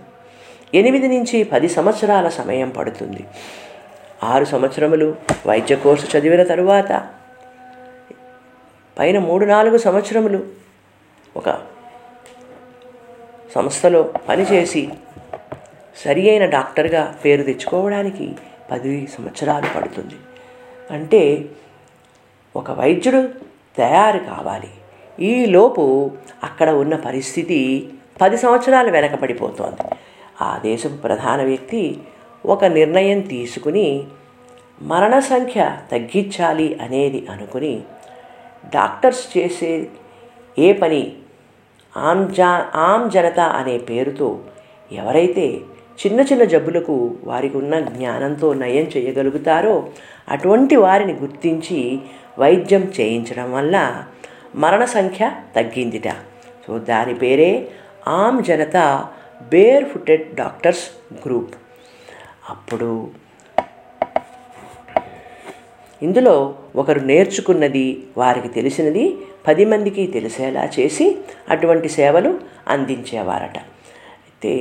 ఎనిమిది 0.74 1.08
నుంచి 1.08 1.44
పది 1.44 1.70
సంవత్సరాల 1.70 2.30
సమయం 2.30 2.70
పడుతుంది. 2.70 3.26
ఆరు 4.24 4.46
సంవత్సరములు 4.46 5.16
వైద్య 5.48 5.76
కోర్సు 5.76 6.18
చదివిన 6.18 6.44
తరువాత 6.44 7.08
పైన 9.00 9.20
మూడు 9.20 9.46
నాలుగు 9.46 9.78
సంవత్సరములు 9.78 10.44
ఒక 11.38 11.50
సంస్థలో 13.56 14.14
పనిచేసి 14.30 14.90
సరి 16.06 16.30
అయిన 16.30 16.46
డాక్టర్గా 16.46 17.20
పేరు 17.26 17.44
తెచ్చుకోవడానికి 17.44 18.36
పది 18.72 19.08
సంవత్సరాలు 19.08 19.80
పడుతుంది. 19.80 20.16
అంటే 20.92 21.46
ఒక 22.56 22.72
వైద్యుడు 22.72 23.30
తయారు 23.78 24.18
కావాలి. 24.18 24.70
ఈలోపు 25.26 26.12
అక్కడ 26.44 26.70
ఉన్న 26.70 26.96
పరిస్థితి 26.96 27.90
పది 28.22 28.38
సంవత్సరాలు 28.38 28.92
వెనకబడిపోతోంది. 28.92 29.96
ఆ 30.42 30.60
దేశపు 30.64 31.02
ప్రధాన 31.02 31.44
వ్యక్తి 31.44 31.98
ఒక 32.46 32.66
నిర్ణయం 32.66 33.20
తీసుకుని 33.20 34.04
మరణ 34.82 35.20
సంఖ్య 35.20 35.78
తగ్గించాలి 35.92 36.80
అనేది 36.82 37.28
అనుకుని 37.30 37.82
డాక్టర్స్ 38.66 39.38
చేసే 39.38 39.88
ఏ 40.60 40.74
పని 40.74 41.14
ఆమ్ 42.00 42.34
జా 42.34 42.72
ఆమ్ 42.76 43.12
జనత 43.12 43.40
అనే 43.40 43.78
పేరుతో 43.78 44.40
ఎవరైతే 44.92 45.46
చిన్న 46.00 46.20
చిన్న 46.22 46.44
జబ్బులకు 46.44 47.16
వారికి 47.24 47.58
ఉన్న 47.58 47.80
జ్ఞానంతో 47.80 48.54
నయం 48.54 48.86
చేయగలుగుతారో 48.98 49.90
అటువంటి 50.30 50.76
వారిని 50.76 51.14
గుర్తించి 51.14 52.00
వైద్యం 52.40 52.84
చేయించడం 53.00 53.54
వల్ల 53.54 54.04
మరణ 54.56 54.84
సంఖ్య 54.86 55.32
తగ్గిందిట. 55.56 56.10
సో 56.68 56.80
దాని 56.80 57.14
పేరే 57.14 57.70
Aam 58.08 58.44
Janata 58.44 58.78
bare 59.50 59.86
footed 59.86 60.36
doctors 60.36 60.86
group. 61.28 61.56
అప్పుడు 62.50 63.08
ఇందులో 66.02 66.56
ఒకరు 66.76 67.00
నేర్చుకున్నది 67.00 68.04
వారికి 68.18 68.48
తెలిసినది 68.48 69.18
పది 69.48 69.66
మందికి 69.66 70.08
తెలిసేలా 70.08 70.70
చేసి 70.80 71.18
అటువంటి 71.50 71.90
సేవలు 71.90 72.40
అందించేవారట. 72.68 73.58
అయితే 74.28 74.54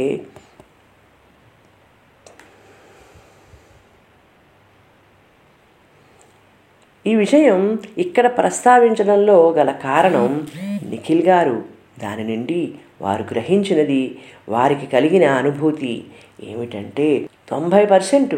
ఈ 7.07 7.15
విషయం 7.15 7.79
ఇక్కడ 7.99 8.27
ప్రస్తావించడంలో 8.27 9.55
గల 9.59 9.71
కారణం 9.71 10.49
నిఖిల్ 10.85 11.23
గారు 11.23 11.65
దాని 12.01 12.25
నుండి 12.25 12.75
వారు 13.03 13.23
గ్రహించినది 13.23 14.19
వారికి 14.49 14.87
కలిగిన 14.87 15.25
అనుభూతి 15.31 16.05
ఏమిటంటే 16.43 17.29
తొంభై 17.49 17.85
పర్సెంట్ 17.85 18.35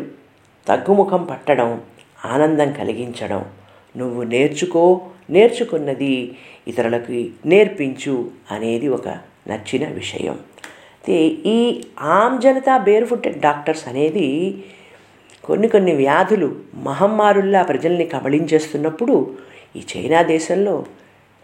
తగ్గుముఖం 0.67 1.25
పట్టడం 1.25 1.81
ఆనందం 2.25 2.73
కలిగించడం. 2.73 3.45
నువ్వు 3.97 4.23
నేర్చుకో 4.23 5.01
నేర్చుకున్నది 5.31 6.15
ఇతరులకి 6.69 7.21
నేర్పించు 7.47 8.17
అనేది 8.51 8.89
ఒక 8.89 9.09
నచ్చిన 9.49 9.85
విషయం. 9.89 10.37
అయితే 10.97 11.19
ఈ 11.51 11.59
ఆమ్ 11.99 12.43
జనతా 12.43 12.77
బేర్ 12.79 13.05
ఫుటెడ్ 13.05 13.41
డాక్టర్స్ 13.41 13.89
అనేది 13.89 14.29
కొన్ని 15.45 15.69
కొన్ని 15.69 15.93
వ్యాధులు 15.95 16.49
మహమ్మారుల్లా 16.75 17.63
ప్రజల్ని 17.63 18.07
కబళించేస్తున్నప్పుడు 18.07 19.15
ఈ 19.77 19.83
చైనా 19.93 20.23
దేశంలో 20.23 20.87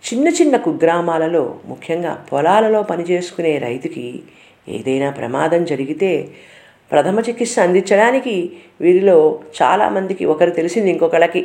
చిన్న 0.05 0.29
చిన్న 0.29 0.57
కుగ్రామాలలో 0.57 1.45
ముఖ్యంగా 1.67 2.13
పొలాలలో 2.33 2.83
పనిచేసుకునే 2.83 3.59
రైతుకి 3.59 4.23
ఏదైనా 4.69 5.11
ప్రమాదం 5.11 5.65
జరిగితే 5.65 6.11
ప్రథమ 6.93 7.21
చికిత్స 7.21 7.59
అందించడానికి 7.59 8.35
వీరిలో 8.81 9.39
చాలామందికి 9.63 10.25
ఒకరు 10.25 10.51
తెలిసింది 10.51 10.91
ఇంకొకళ్ళకి. 10.91 11.43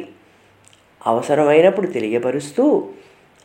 అవసరమైనప్పుడు 1.07 1.87
తెలియపరుస్తూ 1.87 2.89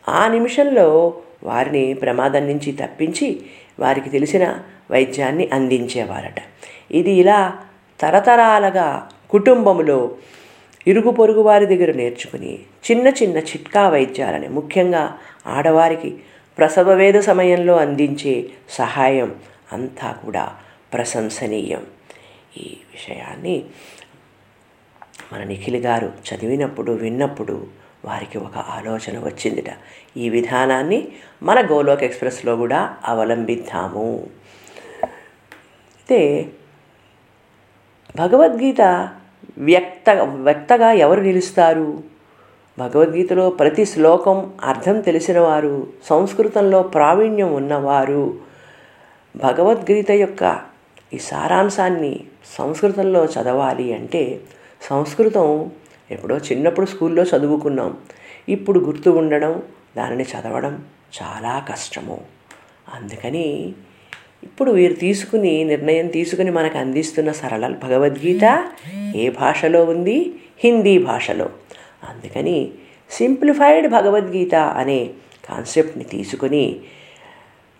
ఆ 0.08 0.28
నిమిషంలో 0.28 1.14
వారిని 1.42 1.94
ప్రమాదం 1.94 2.46
నుంచి 2.46 2.72
తప్పించి 2.72 3.40
వారికి 3.78 4.10
తెలిసిన 4.10 4.58
వైద్యాన్ని 4.90 5.48
అందించేవారట. 5.52 6.34
ఇది 6.90 7.10
ఇలా 7.10 7.58
తరతరాలుగా 8.00 9.08
కుటుంబంలో 9.30 10.14
ఇరుగు 10.86 11.10
పొరుగు 11.10 11.40
వారి 11.40 11.66
దగ్గర 11.66 11.92
నేర్చుకుని 11.92 12.58
చిన్న 12.90 13.08
చిన్న 13.08 13.38
చిట్కా 13.38 13.88
వైద్యాలని 13.88 14.48
ముఖ్యంగా 14.48 15.18
ఆడవారికి 15.46 16.16
ప్రసవ 16.58 16.90
వేద 16.92 17.14
సమయంలో 17.14 17.76
అందించే 17.76 18.50
సహాయం 18.68 19.34
అంతా 19.72 20.12
కూడా 20.24 20.56
ప్రశంసనీయం. 20.92 21.86
ఈ 22.56 22.66
విషయాన్ని 22.66 23.64
మన 25.32 25.42
నిఖిల్ 25.42 25.76
గారు 25.76 26.12
చదివినప్పుడు 26.26 26.92
విన్నప్పుడు 26.92 27.66
వారికి 28.04 28.38
ఒక 28.38 28.58
ఆలోచన 28.58 29.18
వచ్చిందిట. 29.18 29.70
ఈ 30.16 30.30
విధానాన్ని 30.30 31.08
మన 31.42 31.66
గోలోక్ 31.72 32.04
ఎక్స్ప్రెస్లో 32.04 32.56
కూడా 32.56 32.96
అవలంబిద్దాము. 33.04 34.26
అయితే 35.96 36.48
భగవద్గీత 38.16 39.08
వ్యక్త 39.58 40.10
వ్యక్తగా 40.24 40.92
ఎవరు 40.92 41.20
నిలుస్తారు? 41.20 42.02
భగవద్గీతలో 42.78 43.50
ప్రతి 43.50 43.84
శ్లోకం 43.86 44.52
అర్థం 44.62 45.00
తెలిసిన 45.00 45.38
వారు 45.40 45.86
సంస్కృతంలో 46.04 46.82
ప్రావీణ్యం 46.82 47.54
ఉన్నవారు 47.54 48.40
భగవద్గీత 49.36 50.10
యొక్క 50.10 50.60
ఈ 51.14 51.18
సారాంశాన్ని 51.18 52.24
సంస్కృతంలో 52.58 53.24
చదవాలి 53.24 53.94
అంటే 53.94 54.40
సంస్కృతం 54.88 55.70
ఎప్పుడో 56.10 56.36
చిన్నప్పుడు 56.36 56.86
స్కూల్లో 56.86 57.22
చదువుకున్నాం. 57.22 57.96
ఇప్పుడు 58.48 58.80
గుర్తు 58.80 59.10
ఉండడం 59.10 59.62
దానిని 59.96 60.22
చదవడం 60.22 60.84
చాలా 61.22 61.66
కష్టము. 61.70 62.20
అందుకని 62.94 63.72
ఇప్పుడు 64.42 64.70
వీరు 64.70 64.92
తీసుకుని 64.92 65.64
నిర్ణయం 65.64 66.06
తీసుకుని 66.06 66.50
మనకు 66.50 66.78
అందిస్తున్న 66.78 67.32
సరళ 67.32 67.68
భగవద్గీత 67.68 68.72
ఏ 69.16 69.30
భాషలో 69.30 69.84
ఉంది? 69.84 70.34
హిందీ 70.58 70.98
భాషలో. 70.98 71.48
అందుకని 72.08 72.70
సింప్లిఫైడ్ 73.10 73.88
భగవద్గీత 73.88 74.54
అనే 74.54 75.10
కాన్సెప్ట్ని 75.48 76.04
తీసుకుని 76.04 76.76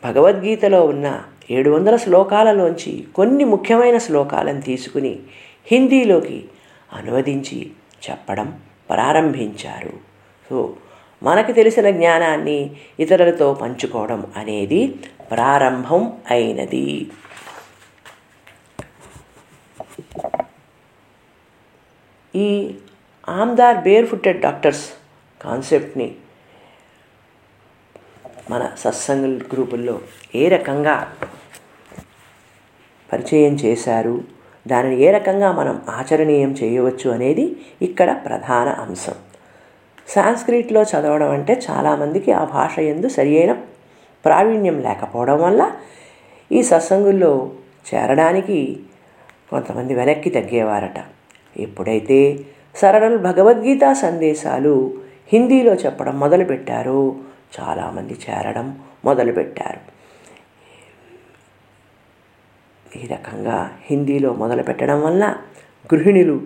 భగవద్గీతలో 0.05 0.85
ఉన్న 0.85 1.23
ఏడు 1.51 1.71
వందల 1.71 1.97
శ్లోకాలలోంచి 1.97 3.05
కొన్ని 3.15 3.45
ముఖ్యమైన 3.45 3.99
శ్లోకాలను 3.99 4.61
తీసుకుని 4.61 5.19
హిందీలోకి 5.67 6.45
అనువదించి 6.93 7.73
చెప్పడం 8.11 8.61
ప్రారంభించారు. 8.91 10.01
సో 10.51 10.77
మనకు 11.23 11.53
తెలిసిన 11.53 11.91
జ్ఞానాన్ని 11.91 12.77
ఇతరులతో 13.01 13.55
పంచుకోవడం 13.55 14.33
అనేది 14.37 14.89
ప్రారంభం 15.31 16.23
అయినది. 16.31 17.11
ఈ 22.35 22.75
ఆమ్దార్ 23.29 23.79
బేర్ 23.79 24.07
ఫుటెడ్ 24.07 24.41
డాక్టర్స్ 24.41 24.93
కాన్సెప్ట్ని 25.43 26.15
మన 28.51 28.75
సత్సంగ 28.79 29.39
గ్రూపుల్లో 29.53 30.01
ఏ 30.35 30.49
రకంగా 30.49 31.17
పరిచయం 33.13 33.55
చేశారు? 33.55 34.36
దానిని 34.67 35.03
ఏ 35.03 35.11
రకంగా 35.11 35.53
మనం 35.53 35.83
ఆచరణీయం 35.89 36.51
చేయవచ్చు 36.51 37.11
అనేది 37.11 37.57
ఇక్కడ 37.83 38.17
ప్రధాన 38.27 38.69
అంశం. 38.69 39.15
సాంస్క్రిట్లో 40.09 40.83
చదవడం 40.83 41.31
అంటే 41.31 41.63
చాలామందికి 41.71 42.33
ఆ 42.33 42.45
భాష 42.45 42.79
ఎందు 42.79 43.09
సరియైన 43.09 43.53
ప్రావీణ్యం 44.25 44.81
లేకపోవడం 44.81 45.43
వల్ల 45.43 45.73
ఈ 46.53 46.63
సత్సంగుల్లో 46.63 47.51
చేరడానికి 47.95 48.81
కొంతమంది 49.51 49.95
వెనక్కి 49.95 50.31
తగ్గేవారట. 50.31 50.99
ఎప్పుడైతే 51.57 52.39
సరళ 52.75 53.17
భగవద్గీత 53.17 53.93
సందేశాలు 53.93 54.95
హిందీలో 55.33 55.75
చెప్పడం 55.75 56.21
మొదలుపెట్టారో 56.21 57.15
చాలామంది 57.61 58.17
చేరడం 58.31 58.79
మొదలుపెట్టారు. 59.05 59.96
ఈ 62.93 63.03
రకంగా 63.07 63.59
హిందీలో 63.83 64.31
మొదలు 64.35 64.63
పెట్టడం 64.63 64.99
వల్ల 65.03 65.25
గృహిణులు 65.93 66.37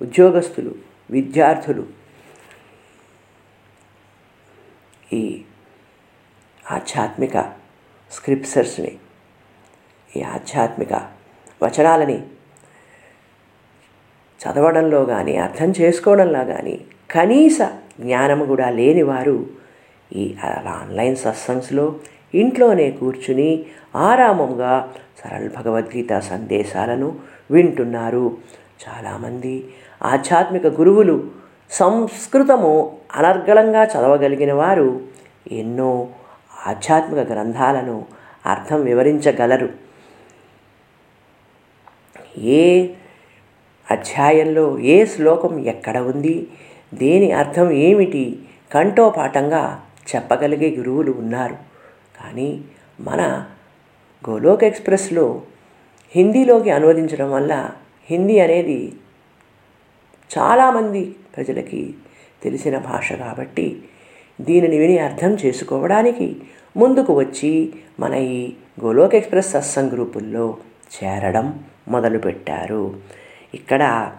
ఉద్యోగస్తులు 0.00 0.72
విద్యార్థులు 1.10 1.84
ఈ 5.12 5.22
ఆధ్యాత్మిక 6.70 7.36
స్క్రిప్చర్స్ని 8.10 8.92
ఈ 10.10 10.22
ఆధ్యాత్మిక 10.30 10.92
వచనాలని 11.60 12.18
చదవడంలో 14.40 15.00
కానీ 15.04 15.34
అర్థం 15.36 15.70
చేసుకోవడంలో 15.80 16.42
కానీ 16.44 16.76
కనీస 17.10 17.58
జ్ఞానము 18.00 18.44
కూడా 18.44 18.68
లేని 18.70 19.02
వారు 19.02 19.36
ఈ 20.10 20.24
ఆన్లైన్ 20.74 21.16
సత్సంగ్స్లో 21.16 21.86
ఇంట్లోనే 22.34 22.90
కూర్చుని 22.90 23.64
ఆరామంగా 23.96 24.92
సరళ 25.24 25.48
భగవద్గీత 25.56 26.18
సందేశాలను 26.18 27.16
వింటున్నారు. 27.50 28.36
చాలామంది 28.88 29.68
ఆధ్యాత్మిక 30.02 30.66
గురువులు 30.66 31.30
సంస్కృతము 31.70 32.96
అనర్గళంగా 33.14 33.84
చదవగలిగిన 33.84 34.52
వారు 34.52 35.00
ఎన్నో 35.52 36.08
ఆధ్యాత్మిక 36.66 37.32
గ్రంథాలను 37.32 38.04
అర్థం 38.46 38.82
వివరించగలరు. 38.82 39.68
ఏ 42.38 42.88
అధ్యాయంలో 43.90 44.78
ఏ 44.78 45.04
శ్లోకం 45.04 45.58
ఎక్కడ 45.58 45.98
ఉంది? 45.98 46.48
దేని 46.94 47.32
అర్థం 47.32 47.70
ఏమిటి? 47.70 48.38
కంఠోపాఠంగా 48.74 49.82
చెప్పగలిగే 50.16 50.76
గురువులు 50.76 51.12
ఉన్నారు. 51.12 51.69
కానీ 52.20 52.62
మన 53.00 53.46
గోలోక్ 54.28 54.64
ఎక్స్ప్రెస్లో 54.64 55.42
హిందీలోకి 56.14 56.70
అనువదించడం 56.70 57.30
వల్ల 57.30 57.70
హిందీ 58.10 58.40
అనేది 58.40 58.92
చాలామంది 60.30 61.16
ప్రజలకి 61.36 61.94
తెలిసిన 62.42 62.78
భాష 62.78 63.12
కాబట్టి 63.12 63.82
దీనిని 64.40 64.78
విని 64.78 64.98
అర్థం 64.98 65.32
చేసుకోవడానికి 65.34 66.42
ముందుకు 66.76 67.12
వచ్చి 67.12 67.72
మన 68.00 68.14
ఈ 68.14 68.52
గోలోక్ 68.84 69.14
ఎక్స్ప్రెస్ 69.14 69.52
సత్సంగ్ 69.52 69.90
గ్రూపుల్లో 69.90 70.56
చేరడం 70.94 71.64
మొదలుపెట్టారు. 71.88 72.94
ఇక్కడ 73.54 74.12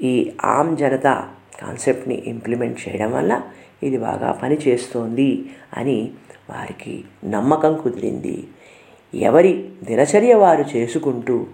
ఈ 0.00 0.32
ఆమ్ 0.44 0.76
జనతా 0.76 1.28
కాన్సెప్ట్ని 1.60 2.22
ఇంప్లిమెంట్ 2.26 2.88
చేయడం 2.88 3.12
వల్ల 3.12 3.42
ఇది 3.82 3.98
బాగా 3.98 4.32
పనిచేస్తోంది 4.32 5.46
అని 5.76 6.12
వారికి 6.52 7.04
నమ్మకం 7.24 7.80
కుదిరింది. 7.84 8.48
ఎవరి 9.14 9.52
దినచర్య 9.84 10.34
వారు 10.34 10.64
చేసుకుంటూ 10.76 11.46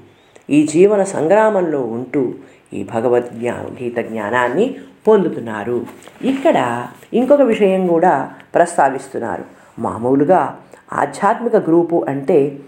ఈ 0.50 0.66
జీవన 0.66 1.02
సంగ్రామంలో 1.02 1.80
ఉంటూ 1.82 2.32
ఈ 2.72 2.84
భగవద్ 2.84 3.24
జ్ఞా 3.24 3.54
గీత 3.82 3.98
జ్ఞానాన్ని 3.98 4.76
పొందుతున్నారు. 5.08 5.86
ఇక్కడ 6.22 6.86
ఇంకొక 7.14 7.40
విషయం 7.40 7.86
కూడా 7.86 8.34
ప్రస్తావిస్తున్నారు. 8.54 9.44
మామూలుగా 9.78 10.60
ఆధ్యాత్మిక 10.92 11.56
గ్రూపు 11.56 12.04
అంటే 12.08 12.58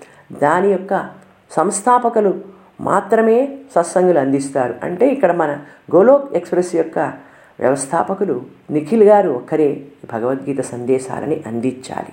దాని 0.43 0.69
యొక్క 0.69 1.09
సంస్థాపకులు 1.51 2.35
మాత్రమే 2.81 3.39
సత్సంగులు 3.75 4.19
అందిస్తారు. 4.19 4.75
అంటే 4.83 5.09
ఇక్కడ 5.09 5.33
మన 5.33 5.51
గోలోక్ 5.95 6.35
ఎక్స్ప్రెస్ 6.35 6.75
యొక్క 6.77 7.13
వ్యవస్థాపకులు 7.61 8.43
నిఖిల్ 8.71 9.05
గారు 9.05 9.31
ఒక్కరే 9.31 9.87
భగవద్గీత 10.13 10.61
సందేశాలని 10.61 11.43
అందించాలి. 11.47 12.13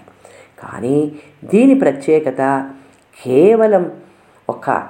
కానీ 0.59 1.15
దీని 1.43 1.75
ప్రత్యేకత 1.75 2.71
కేవలం 3.23 3.91
ఒక 4.49 4.89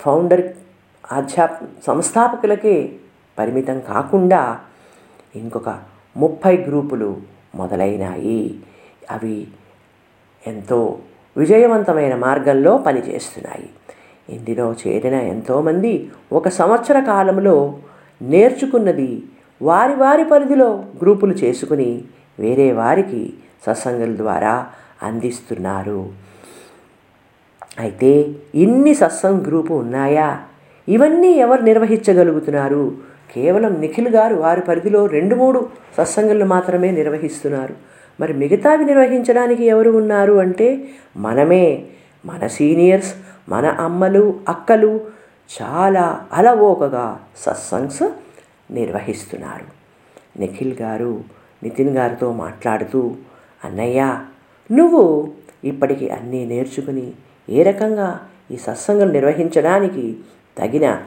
ఫౌండర్ 0.00 0.52
ఆధ్యాప్ 1.12 1.64
సంస్థాపకులకే 1.86 2.96
పరిమితం 3.38 3.80
కాకుండా 3.80 4.60
ఇంకొక 5.36 5.78
ముప్పై 6.16 6.56
గ్రూపులు 6.56 7.16
మొదలైనాయి. 7.54 8.60
అవి 9.10 9.48
ఎంతో 10.46 10.98
విజయవంతమైన 11.36 12.14
మార్గంలో 12.14 12.78
పనిచేస్తున్నాయి. 12.78 13.70
ఇందులో 14.28 14.72
చేరిన 14.72 15.14
ఎంతోమంది 15.14 16.10
ఒక 16.32 16.48
సంవత్సర 16.48 17.00
కాలంలో 17.00 17.78
నేర్చుకున్నది 18.22 19.22
వారి 19.62 19.94
వారి 19.94 20.24
పరిధిలో 20.24 20.84
గ్రూపులు 21.02 21.32
చేసుకుని 21.32 22.02
వేరే 22.38 22.72
వారికి 22.72 23.34
సత్సంగుల 23.66 24.16
ద్వారా 24.16 24.66
అందిస్తున్నారు. 25.02 26.08
అయితే 27.78 28.28
ఇన్ని 28.54 28.94
సత్సంగ్ 28.94 29.46
గ్రూపు 29.46 29.74
ఉన్నాయా? 29.74 30.40
ఇవన్నీ 30.88 31.28
ఎవరు 31.28 31.62
నిర్వహించగలుగుతున్నారు? 31.62 32.92
కేవలం 33.34 33.80
నిఖిల్ 33.80 34.08
గారు 34.08 34.34
వారి 34.34 34.60
పరిధిలో 34.60 35.06
రెండు 35.06 35.34
మూడు 35.34 35.68
సత్సంగులు 35.98 36.44
మాత్రమే 36.44 36.90
నిర్వహిస్తున్నారు. 36.90 37.74
మరి 38.20 38.32
మిగతావి 38.32 38.84
నిర్వహించడానికి 38.84 39.64
ఎవరు 39.64 39.90
ఉన్నారు 39.90 40.32
అంటే 40.32 40.88
మనమే. 41.16 41.82
మన 42.26 42.46
సీనియర్స్ 42.46 43.14
మన 43.48 43.66
అమ్మలు 43.66 44.34
అక్కలు 44.48 45.00
చాలా 45.50 46.26
అలవోకగా 46.32 47.20
సత్సంగ్స్ 47.36 48.02
నిర్వహిస్తున్నారు. 48.72 49.64
నిఖిల్ 50.38 50.76
గారు 50.80 51.24
నితిన్ 51.62 51.96
గారితో 51.96 52.32
మాట్లాడుతూ 52.32 53.16
అన్నయ్య 53.64 54.20
నువ్వు 54.72 55.32
ఇప్పటికి 55.64 56.10
అన్నీ 56.10 56.46
నేర్చుకుని 56.46 57.12
ఏ 57.50 57.62
రకంగా 57.62 58.28
ఈ 58.50 58.56
సత్సంగం 58.56 59.08
నిర్వహించడానికి 59.08 60.16
తగిన 60.58 61.02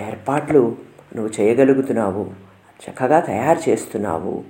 ఏర్పాట్లు 0.00 0.76
నువ్వు 1.16 1.40
చేయగలుగుతున్నావు? 1.40 2.30
చక్కగా 2.82 3.20
తయారు 3.20 3.70
చేస్తున్నావు? 3.70 4.44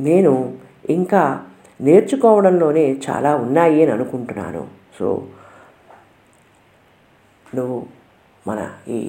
నేను 0.00 0.54
ఇంకా 0.90 1.44
నేర్చుకోవడంలోనే 1.80 2.96
చాలా 3.10 3.36
ఉన్నాయి 3.36 3.82
అని 3.82 3.92
అనుకుంటున్నాను. 3.92 4.68
సో 4.98 5.26
నువ్వు 7.54 7.78
మన 8.46 8.60
ఈ 8.88 9.00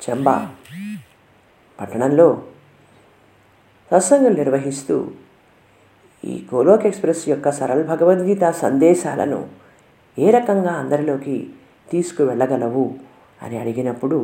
చెంబా 0.00 0.34
పట్టణంలో 1.78 2.28
సత్సంగం 3.90 4.34
నిర్వహిస్తూ 4.34 4.96
ఈ 6.24 6.34
గోలోక్ 6.54 6.86
ఎక్స్ప్రెస్ 6.86 7.22
యొక్క 7.28 7.50
సరళ 7.50 7.80
భగవద్గీత 7.82 8.44
సందేశాలను 8.60 9.40
ఏ 10.18 10.28
రకంగా 10.30 10.72
అందరిలోకి 10.72 11.36
తీసుకువెళ్ళగలవు 11.90 12.86
అని 13.42 13.56
అడిగినప్పుడు 13.58 14.18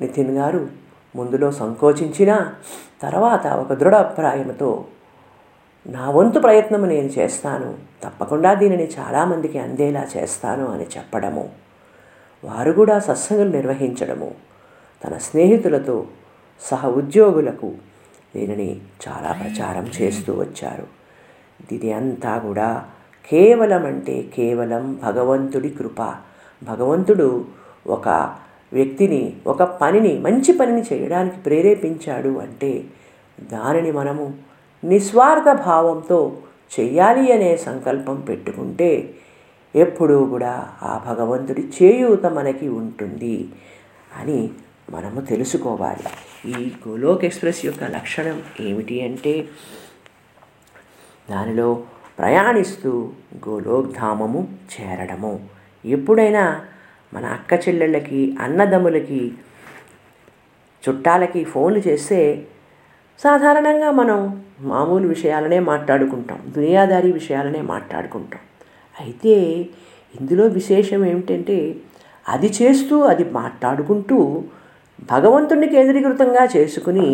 నితిన్ 0.00 0.34
గారు 0.38 0.62
ముందులో 1.14 1.48
సంకోచించిన 1.52 2.32
తర్వాత 3.02 3.46
ఒక 3.56 3.72
దృఢ 3.72 3.94
అభిప్రాయంతో 3.94 4.70
నా 5.86 6.10
వంతు 6.10 6.38
ప్రయత్నము 6.38 6.86
నేను 6.86 7.10
చేస్తాను. 7.18 7.74
తప్పకుండా 8.04 8.54
దీనిని 8.54 8.90
చాలామందికి 8.98 9.58
అందేలా 9.58 10.06
చేస్తాను 10.16 10.66
అని 10.66 10.86
చెప్పడము. 10.98 11.48
వారు 12.44 12.72
కూడా 12.72 12.98
సత్సంగులు 12.98 13.48
నిర్వహించడము. 13.48 14.34
తన 15.04 15.16
స్నేహితులతో 15.18 16.06
సహ 16.60 16.88
ఉద్యోగులకు 16.88 17.72
దీనిని 18.36 18.80
చాలా 19.08 19.32
ప్రచారం 19.32 19.90
చేస్తూ 20.02 20.32
వచ్చారు. 20.34 20.86
ఇది 21.72 21.92
అంతా 21.92 22.38
కూడా 22.38 22.84
కేవలం 23.30 23.86
అంటే 23.86 24.22
కేవలం 24.36 25.00
భగవంతుడి 25.02 25.70
కృప. 25.70 26.14
భగవంతుడు 26.62 27.44
ఒక 27.86 28.08
వ్యక్తిని 28.72 29.36
ఒక 29.46 29.62
పనిని 29.62 30.18
మంచి 30.18 30.52
పనిని 30.52 30.82
చేయడానికి 30.92 31.36
ప్రేరేపించాడు 31.36 32.38
అంటే 32.38 32.84
దానిని 33.40 33.92
మనము 33.92 34.34
నిస్వార్థ 34.84 35.60
భావంతో 35.62 36.38
చెయ్యాలి 36.80 37.32
అనే 37.32 37.56
సంకల్పం 37.56 38.20
పెట్టుకుంటే 38.20 39.14
ఎప్పుడూ 39.74 40.24
కూడా 40.24 40.72
ఆ 40.82 41.04
భగవంతుడి 41.06 41.68
చేయూత 41.82 42.26
మనకి 42.26 42.68
ఉంటుంది 42.68 43.48
అని 44.16 44.50
మనము 44.90 45.20
తెలుసుకోవాలి. 45.20 46.04
ఈ 46.50 46.72
గోలోక్ 46.88 47.24
ఎక్స్ప్రెస్ 47.24 47.66
యొక్క 47.66 47.84
లక్షణం 47.84 48.42
ఏమిటి 48.60 49.02
అంటే 49.02 49.48
దానిలో 51.30 51.82
ప్రయాణిస్తూ 52.18 53.12
గోలోక్ 53.48 53.92
ధామము 53.92 54.58
చేరడము. 54.74 55.48
ఎప్పుడైనా 55.84 56.66
మన 57.14 57.24
అక్క 57.24 57.52
చెల్లెళ్ళకి 57.52 58.36
అన్నదమ్ములకి 58.40 59.34
చుట్టాలకి 60.88 61.44
ఫోన్లు 61.44 61.78
చేస్తే 61.88 62.46
సాధారణంగా 63.20 63.90
మనం 63.90 64.44
మామూలు 64.60 65.06
విషయాలనే 65.08 65.58
మాట్లాడుకుంటాం 65.60 66.38
దునియాదారీ 66.56 67.12
విషయాలనే 67.12 67.60
మాట్లాడుకుంటాం. 67.62 68.40
అయితే 69.00 69.34
ఇందులో 70.20 70.46
విశేషం 70.46 71.04
ఏమిటంటే 71.04 71.76
అది 72.28 72.48
చేస్తూ 72.62 73.00
అది 73.00 73.24
మాట్లాడుకుంటూ 73.24 74.44
భగవంతుడిని 75.10 75.68
కేంద్రీకృతంగా 75.68 76.48
చేసుకుని 76.56 77.08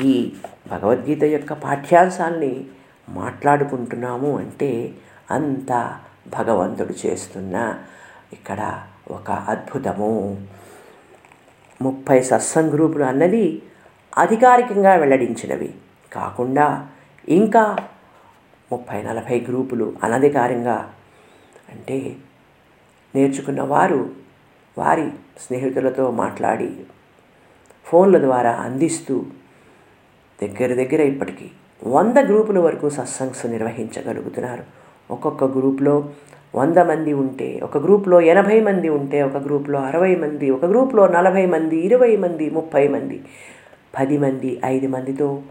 ఈ 0.00 0.32
భగవద్గీత 0.70 1.24
యొక్క 1.24 1.52
పాఠ్యాంశాల్ని 1.52 2.64
మాట్లాడుకుంటున్నాము 3.08 4.36
అంటే 4.38 4.94
అంత 5.30 5.72
భగవంతుడు 6.28 6.94
చేస్తున్న 7.06 7.74
ఇక్కడ 8.32 8.60
ఒక 9.10 9.30
అద్భుతము. 9.30 10.12
ముప్పై 11.82 12.20
సత్సంగ్ 12.20 12.72
గ్రూపులు 12.72 13.04
అన్నది 13.04 13.62
అధికారికంగా 14.18 14.94
వెల్లడించినవి. 14.94 15.74
కాకుండా 16.12 16.88
ఇంకా 17.28 17.76
ముప్పై 18.72 19.02
నలభై 19.02 19.40
గ్రూపులు 19.48 19.96
అనధికారంగా 20.02 20.92
అంటే 21.68 22.16
నేర్చుకున్న 23.14 23.62
వారు 23.62 24.10
వారి 24.78 25.06
స్నేహితులతో 25.38 26.10
మాట్లాడి 26.10 26.76
ఫోన్ల 27.84 28.18
ద్వారా 28.18 28.50
అందిస్తూ 28.50 29.24
దగ్గర 30.42 30.74
దగ్గర 30.74 31.00
ఇప్పటికీ 31.00 31.50
వంద 31.86 32.18
గ్రూపుల 32.18 32.58
వరకు 32.58 32.88
సత్సంగ్స్ 32.88 33.46
నిర్వహించగలుగుతున్నారు. 33.46 34.62
ఒక్కొక్క 35.10 35.44
గ్రూప్లో 35.44 36.10
వంద 36.54 36.78
మంది 36.78 37.12
ఉంటే 37.12 37.60
ఒక 37.62 37.78
గ్రూప్లో 37.78 38.20
ఎనభై 38.20 38.60
మంది 38.60 38.88
ఉంటే 38.88 39.22
ఒక 39.22 39.36
గ్రూప్లో 39.36 39.80
అరవై 39.80 40.16
మంది 40.16 40.50
ఒక 40.50 40.64
గ్రూప్లో 40.64 41.06
నలభై 41.06 41.46
మంది 41.46 41.76
ఇరవై 41.86 42.16
మంది 42.16 42.50
ముప్పై 42.50 42.88
మంది 42.88 43.20
పది 43.98 44.18
మంది 44.18 44.60
ఐదు 44.64 44.86
మందితో 44.86 45.42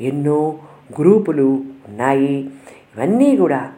ఎన్నో 0.00 0.58
గ్రూపులు 1.00 1.64
ఉన్నాయి. 1.88 2.50
ఇవన్నీ 2.96 3.36
కూడా 3.36 3.72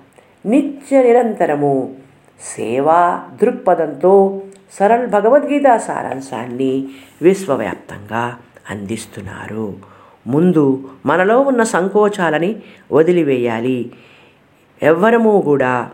నిత్య 0.46 1.02
నిరంతరము 1.02 1.94
సేవా 2.40 3.28
దృక్పథంతో 3.42 4.42
సరళ 4.72 5.04
భగవద్గీత 5.04 5.76
సారాంశాన్ని 5.76 6.88
విశ్వవ్యాప్తంగా 7.22 8.38
అందిస్తున్నారు. 8.70 9.76
ముందు 10.26 10.90
మనలో 11.06 11.40
ఉన్న 11.40 11.62
సంకోచాలని 11.62 12.56
వదిలివేయాలి. 12.92 13.92
ఎవ్వరము 14.82 15.40
కూడా 15.40 15.90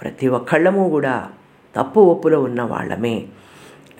ప్రతి 0.00 0.28
ఒక్కళ్ళము 0.28 0.88
కూడా 0.88 1.28
తప్పు 1.76 2.00
ఒప్పులో 2.00 2.42
ఉన్న 2.42 2.62
వాళ్ళమే. 2.62 3.26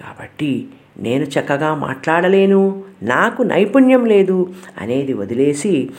కాబట్టి 0.00 0.68
నేను 1.00 1.24
చక్కగా 1.24 1.74
మాట్లాడలేను 1.74 2.82
నాకు 3.02 3.42
నైపుణ్యం 3.42 4.06
లేదు 4.06 4.52
అనేది 4.78 5.12
వదిలేసి 5.12 5.90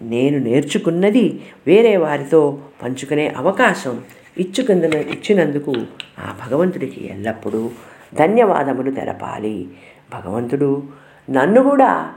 నేను 0.00 0.38
నేర్చుకున్నది 0.38 1.40
వేరే 1.66 1.96
వారితో 1.96 2.58
పంచుకునే 2.82 3.34
అవకాశం 3.36 4.00
ఇచ్చుకుంద 4.38 4.84
ఇచ్చినందుకు 4.84 5.70
ఆ 6.18 6.48
భగవంతుడికి 6.48 7.06
ఎల్లప్పుడూ 7.06 7.70
ధన్యవాదములు 8.14 8.90
తెలపాలి. 8.90 9.68
భగవంతుడు 10.12 10.82
నన్ను 11.30 11.62
కూడా 11.62 12.12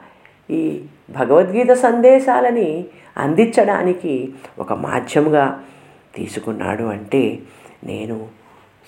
ఈ 0.50 0.82
భగవద్గీత 1.10 1.71
సందేశాలని 1.71 2.86
అందించడానికి 3.17 4.34
ఒక 4.60 4.74
మాధ్యముగా 4.74 5.62
తీసుకున్నాడు 6.15 6.84
అంటే 6.84 7.39
నేను 7.84 8.28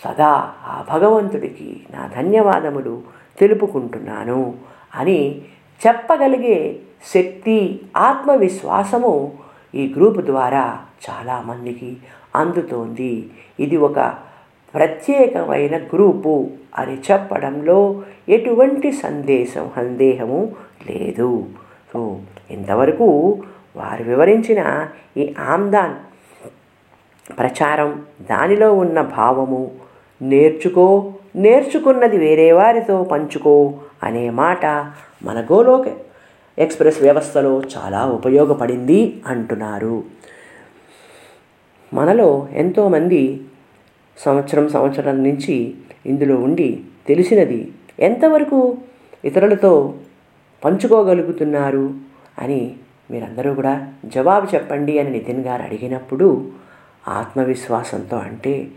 సదా 0.05 0.51
ఆ 0.65 0.85
భగవంతుడికి 0.89 1.81
నా 1.91 2.07
ధన్యవాదములు 2.07 3.01
తెలుపుకుంటున్నాను 3.37 4.55
అని 4.95 5.41
చెప్పగలిగే 5.87 6.79
శక్తి 7.05 7.79
ఆత్మవిశ్వాసము 7.97 9.37
ఈ 9.75 9.93
గ్రూప్ 9.97 10.17
ద్వారా 10.17 10.79
చాలామందికి 11.09 11.97
అందుతోంది. 12.35 13.29
ఇది 13.59 13.77
ఒక 13.77 13.99
ప్రత్యేకమైన 14.73 15.77
గ్రూపు 15.77 16.47
అని 16.77 16.97
చెప్పడంలో 17.11 18.03
ఎటువంటి 18.29 18.91
సందేశం 18.91 19.71
సందేహము 19.75 20.55
లేదు. 20.89 21.45
సో 21.93 22.19
ఇంతవరకు 22.51 23.43
వారు 23.75 24.03
వివరించిన 24.03 24.87
ఈ 25.17 25.35
ఆమ్దాన్ 25.39 25.95
ప్రచారం 27.37 28.01
దానిలో 28.21 28.73
ఉన్న 28.73 29.01
భావము 29.01 29.71
నేర్చుకో 30.21 31.13
నేర్చుకున్నది 31.37 32.17
వేరే 32.17 32.51
వారితో 32.51 33.03
పంచుకో 33.03 33.73
అనే 34.03 34.29
మాట 34.29 34.65
మన 35.23 35.47
గోలోక్ 35.51 35.89
ఎక్స్ప్రెస్ 36.57 37.01
వ్యవస్థలో 37.01 37.63
చాలా 37.77 38.05
ఉపయోగపడింది 38.05 39.21
అంటున్నారు. 39.27 40.03
మనలో 41.93 42.47
ఎంతోమంది 42.53 43.41
సంవత్సరం 44.17 44.69
సంవత్సరం 44.69 45.23
నుంచి 45.23 45.73
ఇందులో 46.05 46.35
ఉండి 46.35 46.83
తెలిసినది 47.07 47.71
ఎంతవరకు 47.99 48.77
ఇతరులతో 49.25 49.99
పంచుకోగలుగుతున్నారు 50.63 51.93
అని 52.39 52.75
మీరందరూ 53.11 53.53
కూడా 53.53 53.93
జవాబు 54.05 54.55
చెప్పండి 54.55 54.99
అని 54.99 55.09
నితిన్ 55.09 55.43
గారు 55.45 55.61
అడిగినప్పుడు 55.61 56.51
ఆత్మవిశ్వాసంతో 57.07 58.17
అంటే 58.17 58.67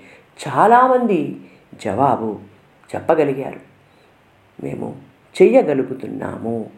చాలామంది 0.40 1.37
జవాబు 1.85 2.50
చెప్పగలిగారు. 2.94 3.61
మేము 4.62 4.96
చెయ్యగలుగుతున్నాము. 5.42 6.70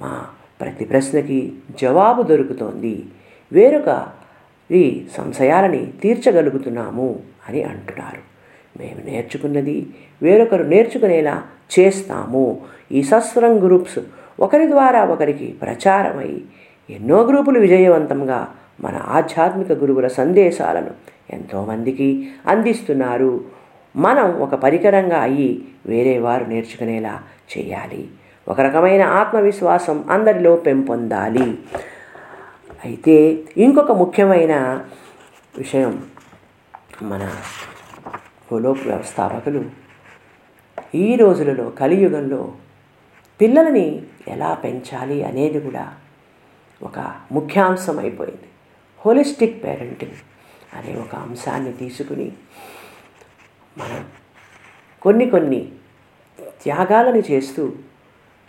మా 0.00 0.26
ప్రతి 0.60 0.84
ప్రశ్నకి 0.84 1.52
జవాబు 1.80 2.22
దొరుకుతోంది. 2.22 3.04
వేరొక 3.52 4.06
ఈ 4.70 5.06
సంశయాలని 5.16 5.92
తీర్చగలుగుతున్నాము 6.02 7.20
అని 7.48 7.62
అంటున్నారు. 7.62 8.34
మేము 8.78 9.06
నేర్చుకున్నది 9.06 9.86
వేరొకరు 10.22 10.62
నేర్చుకునేలా 10.62 11.42
చేస్తాము. 11.78 12.60
ఈ 12.92 13.02
సస్వరం 13.02 13.66
గ్రూప్స్ 13.66 13.98
ఒకరి 14.40 14.70
ద్వారా 14.70 15.04
ఒకరికి 15.04 15.54
ప్రచారమై 15.62 16.40
ఎన్నో 16.90 17.22
గ్రూపులు 17.22 17.60
విజయవంతంగా 17.60 18.54
మన 18.80 19.00
ఆధ్యాత్మిక 19.04 19.72
గురువుల 19.72 20.06
సందేశాలను 20.06 20.90
ఎంతోమందికి 21.30 22.30
అందిస్తున్నారు. 22.46 23.44
మనం 23.96 24.40
ఒక 24.40 24.54
పరికరంగా 24.54 25.20
అయ్యి 25.20 25.68
వేరే 25.86 26.18
వారు 26.18 26.44
నేర్చుకునేలా 26.44 27.22
చేయాలి. 27.52 28.08
ఒక 28.48 28.60
రకమైన 28.60 29.02
ఆత్మవిశ్వాసం 29.02 30.04
అందరిలో 30.10 30.56
పెంపొందాలి. 30.56 31.58
అయితే 32.84 33.44
ఇంకొక 33.56 33.92
ముఖ్యమైన 33.92 34.84
విషయం 35.58 36.06
మన 37.02 37.22
గోలోక్ 38.52 38.86
వ్యవస్థాపకులు 38.86 39.64
ఈ 40.94 41.16
రోజులలో 41.16 41.70
కలియుగంలో 41.70 42.52
పిల్లలని 43.40 44.02
ఎలా 44.28 44.54
పెంచాలి 44.54 45.24
అనేది 45.24 45.60
కూడా 45.60 45.94
ఒక 46.82 47.14
ముఖ్యాంశం 47.32 47.98
అయిపోయింది. 47.98 48.48
హోలిస్టిక్ 48.98 49.64
పేరెంటింగ్ 49.64 50.18
అనే 50.76 51.00
ఒక 51.00 51.14
అంశాన్ని 51.14 51.72
తీసుకుని 51.72 52.32
కొన్ని 55.02 55.30
కొన్ని 55.30 55.68
త్యాగాలను 56.62 57.22
చేస్తూ 57.30 57.72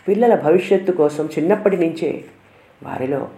పిల్లల 0.08 0.36
భవిష్యత్తు 0.36 0.92
కోసం 0.92 1.26
చిన్నప్పటి 1.26 1.78
నుంచే 1.78 2.26
వారిలో 2.84 3.30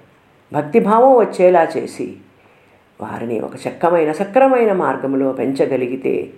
భక్తిభావం 0.53 1.17
వచ్చేలా 1.17 1.63
చేసి 1.77 2.17
వారిని 3.01 3.39
ఒక 3.39 3.55
చక్కమైన 3.55 4.11
సక్రమైన 4.11 4.73
మార్గంలో 4.73 5.31
పెంచగలిగితే 5.31 6.33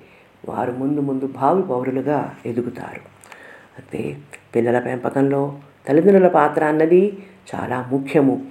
వారు 0.48 0.72
ముందు 0.72 1.00
ముందు 1.00 1.28
భావి 1.28 1.62
పౌరులుగా 1.62 2.36
ఎదుగుతారు. 2.46 3.02
అయితే 3.80 4.18
పిల్లల 4.56 4.80
పెంపకంలో 4.80 5.60
తల్లిదండ్రుల 5.88 6.28
పాత్ర 6.28 6.64
అన్నది 6.64 7.18
చాలా 7.56 7.90
ముఖ్యము. 7.92 8.46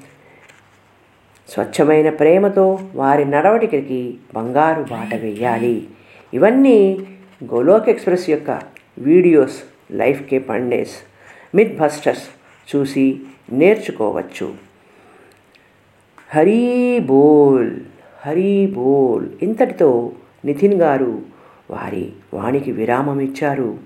స్వచ్ఛమైన 1.49 2.11
ప్రేమతో 2.11 2.79
వారి 2.95 3.25
నడవడికకి 3.25 4.19
బంగారు 4.37 4.83
బాట 4.83 5.15
వేయాలి. 5.15 5.89
ఇవన్నీ 6.35 7.07
గోలోక్ 7.45 7.89
ఎక్స్ప్రెస్ 7.89 8.31
యొక్క 8.31 8.61
వీడియోస్ 8.99 9.63
లైఫ్ 9.91 10.23
కే 10.23 10.39
పండేస్ 10.39 10.91
మిత్ 11.55 11.79
బస్టర్స్ 11.79 12.29
చూసి 12.77 13.21
నేర్చుకోవచ్చు. 13.53 14.55
హరీ 16.35 16.99
బోల్ 16.99 17.81
హరీ 18.27 18.67
బోల్ 18.67 19.29
ఇంతటితో 19.43 20.13
నితిన్ 20.45 20.75
గారు 20.75 21.23
వారి 21.71 22.13
వాణికి 22.35 22.73
విరామం 22.73 23.21
ఇచ్చారు. 23.21 23.79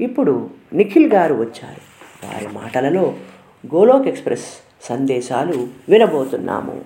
ఇప్పుడు 0.00 0.50
నిఖిల్ 0.72 1.12
గారు 1.12 1.34
వచ్చారు. 1.34 1.80
వారి 2.26 2.46
మాటలలో 2.54 3.14
గోలోక్ 3.74 4.08
ఎక్స్ప్రెస్ 4.08 4.44
సందేశాలు 4.82 5.68
వినబోతున్నాము. 5.88 6.84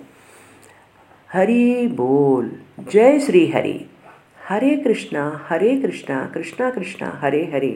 హరి 1.35 1.87
బోల్ 1.87 2.49
జై 2.93 3.19
శ్రీహరి 3.19 3.85
హరే 4.45 4.75
కృష్ణ 4.75 5.17
హరే 5.47 5.71
కృష్ణ 5.75 6.11
కృష్ణ 6.33 6.69
కృష్ణ 6.69 7.05
హరే 7.21 7.43
హరే 7.53 7.73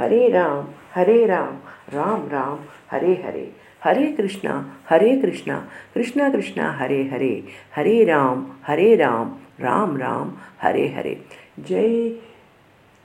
హరే 0.00 0.20
రామ్ 0.28 0.66
హరే 0.96 1.26
రామ్ 1.26 1.56
రామ్ 1.94 2.24
రామ్ 2.32 2.60
హరే 2.92 3.12
హరే 3.24 3.44
హరే 3.82 4.06
కృష్ణ 4.12 4.46
హరే 4.86 5.10
కృష్ణ 5.16 5.50
కృష్ణ 5.94 6.28
కృష్ణ 6.28 6.60
హరే 6.78 7.00
హరే 7.02 7.34
హరే 7.76 8.04
రామ్ 8.04 8.40
హరే 8.64 8.88
రామ్ 8.96 9.30
రామ్ 9.60 9.94
రామ్ 10.00 10.30
హరే 10.60 10.86
హరే 10.88 11.14
జై 11.60 11.90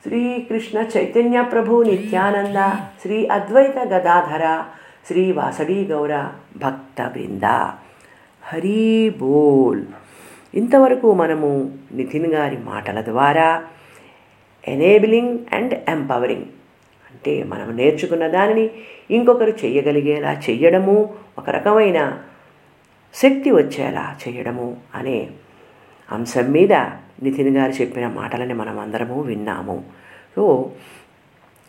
శ్రీకృష్ణ 0.03 0.77
చైతన్య 0.93 1.41
ప్రభు 1.43 1.83
నిత్యానంద 1.83 2.59
శ్రీ 3.01 3.25
అద్వైత 3.31 3.77
గదాధర 3.87 4.45
శ్రీ 5.07 5.31
వాసడి 5.31 5.79
గౌర 5.85 6.13
భక్త 6.57 7.01
బృంద 7.07 7.45
హరి 8.43 8.81
బోల్ 9.19 9.83
ఇంతవరకు 10.53 11.13
మనము 11.13 11.79
నితిన్ 11.91 12.33
గారి 12.33 12.57
మాటల 12.57 13.01
ద్వారా 13.01 13.63
ఎనేబిలింగ్ 14.67 15.39
అండ్ 15.53 15.73
ఎంపవరింగ్ 15.89 16.45
అంటే 17.07 17.43
మనం 17.43 17.77
నేర్చుకున్న 17.77 18.27
దానిని 18.27 18.69
ఇంకొకరు 19.11 19.53
చేయగలిగేలా 19.65 20.31
చెయ్యడము 20.31 21.13
ఒక 21.37 21.49
రకమైన 21.49 22.21
శక్తి 23.13 23.51
వచ్చేలా 23.51 24.15
చేయడము 24.21 24.77
అనే 24.95 25.29
అంశం 26.11 26.51
మీద 26.51 26.73
నితిన్ 27.23 27.57
గారు 27.57 27.71
చెప్పిన 27.71 28.07
మాటలని 28.07 28.53
మనం 28.53 28.79
అందరము 28.79 29.21
విన్నాము. 29.21 29.83
సో 30.35 30.71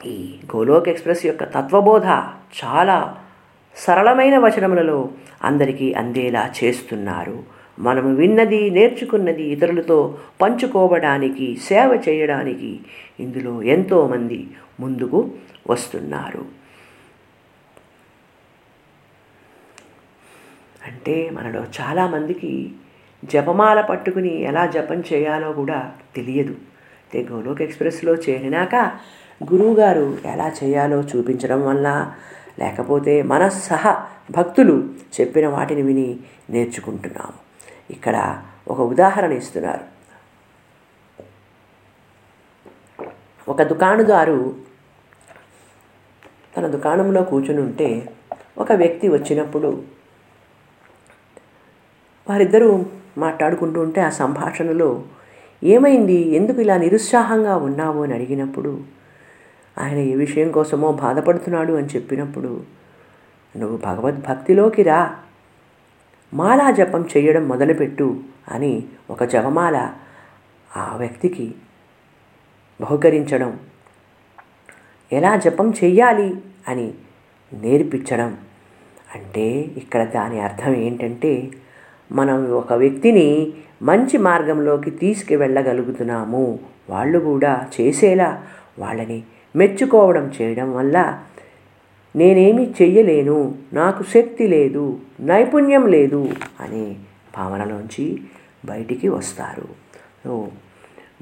ఈ 0.07 0.39
గోలోక్ 0.57 0.89
ఎక్స్ప్రెస్ 0.89 1.27
యొక్క 1.27 1.45
తత్వబోధ 1.45 2.07
చాలా 2.65 3.17
సరళమైన 3.77 4.39
వచనములలో 4.39 5.11
అందరికీ 5.43 5.93
అందేలా 5.93 6.51
చేస్తున్నారు. 6.65 7.62
మనము 7.79 8.15
విన్నది 8.15 8.71
నేర్చుకున్నది 8.71 9.43
ఇతరులతో 9.43 10.19
పంచుకోవడానికి 10.43 11.57
సేవ 11.57 12.03
చేయడానికి 12.09 12.81
ఇందులో 13.21 13.63
ఎంతోమంది 13.63 14.51
ముందుకు 14.81 15.31
వస్తున్నారు. 15.71 16.45
అంటే 20.87 21.31
మనలో 21.31 21.65
చాలామందికి 21.81 22.73
జపమాల 23.25 23.81
పట్టుకుని 23.81 24.43
ఎలా 24.43 24.67
జపం 24.67 25.05
చేయాలో 25.13 25.53
కూడా 25.53 25.93
తెలియదు. 26.17 26.57
అయితే 27.15 27.33
గోలోక్ 27.33 27.63
ఎక్స్ప్రెస్లో 27.63 28.15
చేరినాక 28.15 28.75
గురువుగారు 29.53 30.19
ఎలా 30.25 30.53
చేయాలో 30.65 31.01
చూపించడం 31.01 31.67
వల్ల 31.67 32.15
లేకపోతే 32.59 33.23
మన 33.23 33.49
సహ 33.49 34.05
భక్తులు 34.31 34.95
చెప్పిన 35.21 35.47
వాటిని 35.47 35.83
విని 35.83 36.17
నేర్చుకుంటున్నాము. 36.51 37.42
ఇక్కడ 37.93 38.43
ఒక 38.69 38.81
ఉదాహరణ 38.81 39.33
ఇస్తున్నారు. 39.33 39.93
ఒక 43.51 43.63
దుకాణదారు 43.63 44.57
తన 46.57 46.67
దుకాణంలో 46.67 47.23
కూర్చుని 47.23 47.61
ఉంటే 47.61 48.13
ఒక 48.59 48.73
వ్యక్తి 48.73 49.09
వచ్చినప్పుడు 49.09 49.83
వారిద్దరూ 52.31 52.87
మాట్లాడుకుంటూ 53.19 53.81
ఉంటే 53.81 54.01
ఆ 54.01 54.11
సంభాషణలో 54.11 55.03
ఏమైంది? 55.65 56.13
ఎందుకు 56.13 56.61
ఇలా 56.61 56.77
నిరుత్సాహంగా 56.77 57.57
ఉన్నావు? 57.57 58.03
అని 58.03 58.15
అడిగినప్పుడు 58.15 58.81
ఆయన 59.79 59.99
ఏ 59.99 60.15
విషయం 60.15 60.53
కోసమో 60.53 60.93
బాధపడుతున్నాడు 60.93 61.73
అని 61.73 61.87
చెప్పినప్పుడు 61.87 62.61
నువ్వు 63.57 63.77
భగవద్భక్తిలోకి 63.77 64.83
రా. 64.83 65.19
మాలా 66.35 66.71
జపం 66.71 67.09
చేయడం 67.17 67.49
మొదలుపెట్టు 67.49 68.21
అని 68.49 68.83
ఒక 69.11 69.25
జపమాల 69.25 69.93
ఆ 70.77 70.97
వ్యక్తికి 70.97 71.55
బహుకరించడం. 72.81 73.61
ఎలా 75.13 75.37
జపం 75.37 75.71
చెయ్యాలి 75.71 76.35
అని 76.69 76.95
నేర్పించడం. 77.53 78.37
అంటే 79.15 79.49
ఇక్కడ 79.51 80.05
దాని 80.05 80.41
అర్థం 80.41 80.75
ఏంటంటే 80.75 81.51
మనం 82.13 82.53
ఒక 82.53 82.73
వ్యక్తిని 82.73 83.53
మంచి 83.83 84.19
మార్గంలోకి 84.19 84.91
తీసుకువెళ్ళగలుగుతున్నాము. 84.91 86.59
వాళ్ళు 86.91 87.19
కూడా 87.19 87.69
చేసేలా 87.81 88.47
వాళ్ళని 88.79 89.23
మెచ్చుకోవడం 89.57 90.33
చేయడం 90.43 90.75
వల్ల 90.75 91.23
నేనేమి 92.17 92.65
చెయ్యలేను 92.71 93.55
నాకు 93.73 94.03
శక్తి 94.03 94.47
లేదు 94.49 94.99
నైపుణ్యం 95.21 95.87
లేదు 95.87 96.29
అనే 96.61 96.97
భావనలోంచి 97.39 98.21
బయటికి 98.65 99.09
వస్తారు. 99.09 99.69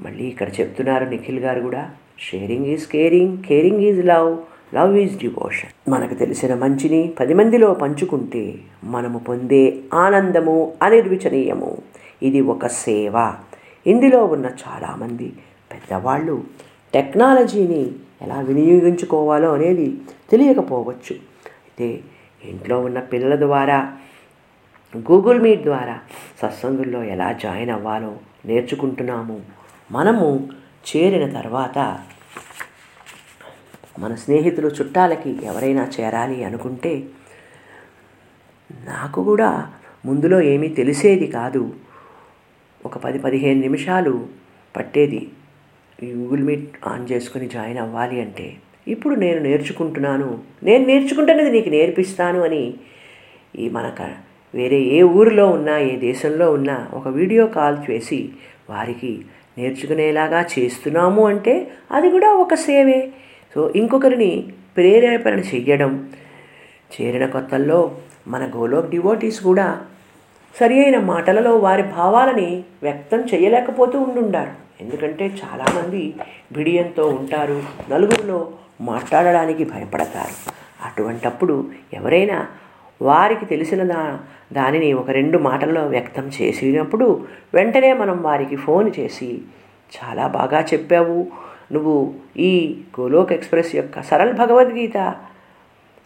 మళ్ళీ 0.01 0.23
ఇక్కడ 0.23 0.47
చెప్తున్నారు 0.59 1.05
నిఖిల్ 1.05 1.39
గారు 1.39 1.61
కూడా. 1.61 1.89
Sharing 2.19 2.65
is 2.65 2.87
caring 2.87 3.37
caring 3.43 3.81
is 3.81 4.05
love 4.05 4.37
love 4.75 4.97
is 4.97 5.17
devotion 5.17 5.71
మనకు 5.89 6.13
తెలిసిన 6.13 6.53
మంచిని 6.55 7.13
పది 7.19 7.33
మందిలో 7.33 7.73
పంచుకుంటే 7.73 8.59
మనము 8.83 9.19
పొందే 9.19 9.63
ఆనందము 9.93 10.73
అనిర్వచనీయము. 10.81 11.77
ఇది 12.23 12.41
ఒక 12.41 12.67
సేవ. 12.67 13.33
ఇందులో 13.87 14.25
ఉన్న 14.25 14.45
చాలామంది 14.45 15.33
పెద్దవాళ్ళు 15.71 16.43
టెక్నాలజీని 16.93 17.91
ఎలా 18.21 18.39
వినియోగించుకోవాలో 18.39 19.53
అనేది 19.53 19.97
తెలియకపోవచ్చు. 20.31 21.15
అయితే 21.65 22.03
ఇంట్లో 22.45 22.81
ఉన్న 22.81 22.99
పిల్లల 22.99 23.35
ద్వారా 23.39 23.97
గూగుల్ 24.97 25.41
మీట్ 25.41 25.63
ద్వారా 25.63 25.99
సత్సంగుల్లో 26.41 27.03
ఎలా 27.03 27.31
జాయిన్ 27.31 27.71
అవ్వాలో 27.71 28.17
నేర్చుకుంటున్నాము. 28.45 29.41
మనము 29.91 30.49
చేరిన 30.87 31.41
తర్వాత 31.41 31.99
మన 33.99 34.15
స్నేహితులు 34.15 34.67
చుట్టాలకి 34.67 35.45
ఎవరైనా 35.45 35.91
చేరాలి 35.99 36.43
అనుకుంటే 36.43 37.07
నాకు 38.85 39.23
కూడా 39.23 39.71
ముందులో 40.05 40.41
ఏమీ 40.41 40.67
తెలిసేది 40.67 41.27
కాదు. 41.27 41.73
ఒక 42.85 42.97
పది 42.97 43.19
పదిహేను 43.19 43.61
నిమిషాలు 43.61 44.27
పట్టేది. 44.77 45.29
ఈ 46.03 46.11
గూగుల్ 46.11 46.43
మీట్ 46.43 46.87
ఆన్ 46.87 47.11
చేసుకుని 47.11 47.47
జాయిన్ 47.47 47.77
అవ్వాలి 47.77 48.21
అంటే 48.21 48.53
ఇప్పుడు 48.87 49.15
నేను 49.15 49.39
నేర్చుకుంటున్నాను. 49.39 50.39
నేను 50.63 50.85
నేర్చుకుంటున్నది 50.85 51.51
నీకు 51.51 51.69
నేర్పిస్తాను 51.69 52.43
అని 52.43 52.73
ఈ 53.59 53.69
మనక 53.69 54.01
వేరే 54.55 54.79
ఏ 54.79 55.01
ఊరిలో 55.01 55.47
ఉన్నా 55.47 55.77
ఏ 55.77 55.97
దేశంలో 55.97 56.51
ఉన్నా 56.51 56.87
ఒక 56.93 57.07
వీడియో 57.07 57.47
కాల్ 57.47 57.77
చేసి 57.91 58.29
వారికి 58.69 59.21
నేర్చుకునేలాగా 59.57 60.45
చేస్తున్నాము 60.59 61.27
అంటే 61.27 61.71
అది 61.91 62.09
కూడా 62.09 62.33
ఒక 62.33 62.53
సేవే. 62.53 63.11
సో 63.55 63.73
ఇంకొకరిని 63.75 64.47
ప్రేరేపణ 64.77 65.39
చెయ్యడం 65.39 66.09
చేరిన 66.93 67.25
కొత్తల్లో 67.25 67.95
మన 68.27 68.51
గోలోక్ 68.55 68.89
డివోటీస్ 68.89 69.43
కూడా 69.43 69.81
సరి 70.59 70.79
అయిన 70.79 70.99
మాటలలో 70.99 71.57
వారి 71.57 71.83
భావాలని 71.83 72.63
వ్యక్తం 72.83 73.19
చేయలేకపోతూ 73.19 73.99
ఉండుండారు. 73.99 74.60
ఎందుకంటే 74.81 75.25
చాలామంది 75.41 76.13
బిడియంతో 76.51 77.03
ఉంటారు 77.07 77.63
నలుగురిలో 77.89 78.39
మాట్లాడడానికి 78.81 79.63
భయపడతారు. 79.63 80.35
అటువంటప్పుడు 80.85 81.55
ఎవరైనా 81.93 82.47
వారికి 83.01 83.45
తెలిసిన 83.45 83.83
దా 83.83 84.19
దానిని 84.53 84.93
ఒక 84.93 85.09
రెండు 85.09 85.37
మాటల్లో 85.37 85.83
వ్యక్తం 85.87 86.25
చేసినప్పుడు 86.27 87.25
వెంటనే 87.53 87.93
మనం 87.93 88.21
వారికి 88.21 88.55
ఫోన్ 88.55 88.91
చేసి 88.99 89.29
చాలా 89.91 90.27
బాగా 90.27 90.61
చెప్పావు 90.61 91.27
నువ్వు 91.71 92.13
ఈ 92.37 92.81
గోలోక్ 92.99 93.31
ఎక్స్ప్రెస్ 93.33 93.75
యొక్క 93.75 94.01
సరళ 94.01 94.31
భగవద్గీత 94.31 95.15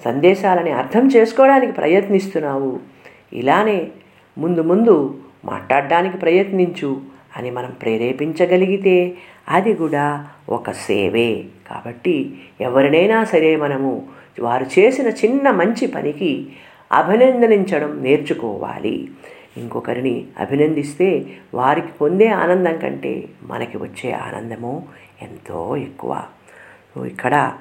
సందేశాలని 0.05 0.71
అర్థం 0.71 1.07
చేసుకోవడానికి 1.07 1.71
ప్రయత్నిస్తున్నావు. 1.71 2.79
ఇలానే 3.33 3.91
ముందు 4.37 4.61
ముందు 4.61 4.95
మాట్లాడడానికి 5.45 6.17
ప్రయత్నించు 6.17 7.14
అని 7.37 7.51
మనం 7.51 7.71
ప్రేరేపించగలిగితే 7.71 9.17
అది 9.49 9.73
కూడా 9.73 10.27
ఒక 10.49 10.71
సేవే. 10.71 11.45
కాబట్టి 11.69 12.37
ఎవరినైనా 12.61 13.23
సరే 13.23 13.55
మనము 13.55 14.07
వారు 14.39 14.65
చేసిన 14.79 15.07
చిన్న 15.09 15.51
మంచి 15.51 15.87
పనికి 15.87 16.49
అభినందనించడం 16.91 18.03
నేర్చుకోవాలి. 18.03 19.11
ఇంకొకరిని 19.57 20.25
అభినందిస్తే 20.39 21.25
వారికి 21.53 21.87
పొందే 21.87 22.27
ఆనందం 22.27 22.77
కంటే 22.77 23.29
మనకి 23.43 23.77
వచ్చే 23.77 24.11
ఆనందము 24.11 24.87
ఎంతో 25.21 25.77
ఎక్కువ. 25.77 26.23
సో 26.95 27.05
ఇక్కడ 27.05 27.51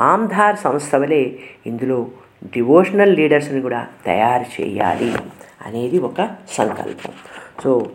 ఆమ్ధార్ 0.00 0.56
సంస్థ 0.56 0.94
వలె 0.94 1.30
ఇందులో 1.66 2.06
డివోషనల్ 2.44 3.16
లీడర్స్ని 3.16 3.60
కూడా 3.60 3.86
తయారు 4.06 4.62
చేయాలి 4.62 5.14
అనేది 5.66 5.98
ఒక 5.98 6.28
సంకల్పం. 6.50 7.12
సో 7.64 7.86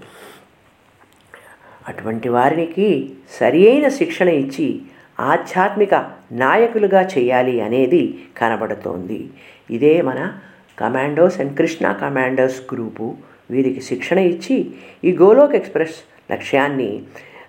అటువంటి 1.88 2.30
వారికి 2.30 3.12
సరి 3.40 3.70
అయిన 3.70 3.88
శిక్షణ 3.88 4.30
ఇచ్చి 4.30 4.82
ఆధ్యాత్మిక 5.20 5.94
నాయకులుగా 6.32 7.02
చేయాలి 7.02 7.62
అనేది 7.62 8.20
కనబడుతోంది. 8.38 9.30
ఇదే 9.70 10.02
మన 10.02 10.34
commandos 10.80 11.42
and 11.42 11.58
Krishna 11.58 11.92
commandos 11.92 12.74
group 12.74 13.16
వీరికి 13.52 13.82
శిక్షణ 13.82 14.18
ఇచ్చి 14.18 14.72
ఈ 15.04 15.12
గోలోక్ 15.12 15.56
ఎక్స్ప్రెస్ 15.56 15.98
లక్ష్యాన్ని 16.32 17.04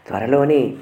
త్వరలోనే 0.07 0.74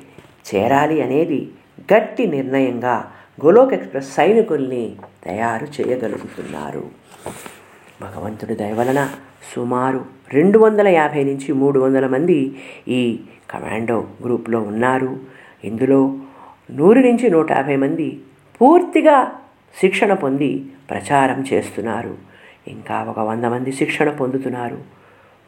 చేరాలి 0.48 1.02
అనేది 1.02 1.48
గట్టి 1.92 2.26
నిర్ణయంగా 2.26 3.12
గోలోక్ 3.44 3.74
ఎక్స్ప్రెస్ 3.74 4.14
సైనికుల్ని 4.14 4.96
తయారు 5.24 5.66
చేయగలుగుతున్నారు. 5.76 6.84
భగవంతుడి 8.02 8.54
దయవలన 8.54 9.10
సుమారు 9.54 10.15
రెండు 10.30 10.58
వందల 10.58 10.88
యాభై 10.88 11.24
నుంచి 11.24 11.52
మూడు 11.52 11.78
వందల 11.78 12.06
మంది 12.06 12.56
ఈ 12.88 13.18
కమాండో 13.50 14.06
గ్రూప్లో 14.24 14.60
ఉన్నారు. 14.60 15.20
ఇందులో 15.64 16.14
నూరు 16.70 16.98
నుంచి 16.98 17.30
నూట 17.30 17.52
యాభై 17.52 17.76
మంది 17.76 18.20
పూర్తిగా 18.60 19.38
శిక్షణ 19.80 20.12
పొంది 20.12 20.64
ప్రచారం 20.90 21.44
చేస్తున్నారు. 21.52 22.16
ఇంకా 22.68 23.04
ఒక 23.08 23.20
వంద 23.20 23.44
మంది 23.44 23.72
శిక్షణ 23.72 24.10
పొందుతున్నారు. 24.10 24.78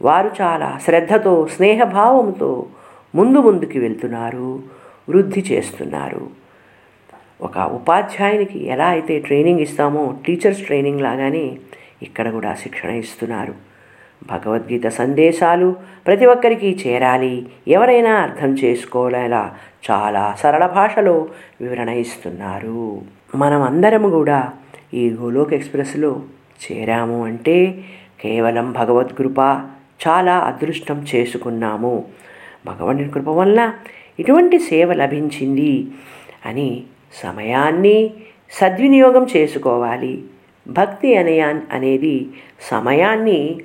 వారు 0.03 0.31
చాలా 0.43 0.79
శ్రద్ధతో 0.85 1.47
స్నేహభావంతో 1.47 2.67
ముందు 3.15 3.39
ముందుకు 3.39 3.79
వెళ్తున్నారు 3.79 4.63
వృద్ధి 5.09 5.45
చేస్తున్నారు. 5.53 6.31
ఒక 7.43 7.59
ఉపాధ్యాయునికి 7.59 8.67
ఎలా 8.67 8.87
అయితే 8.87 9.19
ట్రైనింగ్ 9.19 9.61
ఇస్తామో 9.61 10.19
టీచర్స్ 10.27 10.63
ట్రైనింగ్ 10.63 11.01
లాగానే 11.01 11.57
ఇక్కడ 12.03 12.31
కూడా 12.31 12.55
శిక్షణ 12.55 12.91
ఇస్తున్నారు. 12.91 13.68
భగవద్గీత 14.31 14.87
సందేశాలు 14.89 15.77
ప్రతి 16.07 16.27
ఒక్కరికి 16.27 16.79
చేరాలి. 16.87 17.47
ఎవరైనా 17.69 18.15
అర్థం 18.15 18.55
చేసుకోలేలా 18.65 19.55
చాలా 19.91 20.37
సరళ 20.41 20.67
భాషలో 20.67 21.29
వివరణ 21.61 21.89
ఇస్తున్నారు. 21.89 23.03
మనం 23.35 23.63
అందరము 23.63 24.11
కూడా 24.11 24.53
ఈ 24.95 25.11
గోలోక్ 25.11 25.53
ఎక్స్ప్రెస్లో 25.53 26.23
చేరాము 26.63 27.25
అంటే 27.25 27.85
కేవలం 28.21 28.73
భగవద్కృప 28.73 29.41
చాలా 30.09 30.35
అదృష్టం 30.39 31.07
చేసుకున్నాము. 31.15 32.05
భగవంతుని 32.67 33.11
కృప 33.11 33.29
వల్ల 33.29 33.73
ఇటువంటి 34.19 34.59
సేవ 34.59 34.93
లభించింది 34.93 35.89
అని 36.47 36.85
సమయాన్ని 37.13 38.11
సద్వినియోగం 38.51 39.27
చేసుకోవాలి. 39.37 40.23
భక్తి 40.69 41.17
అనే 41.17 41.41
అనేది 41.73 42.27
సమయాన్ని 42.61 43.61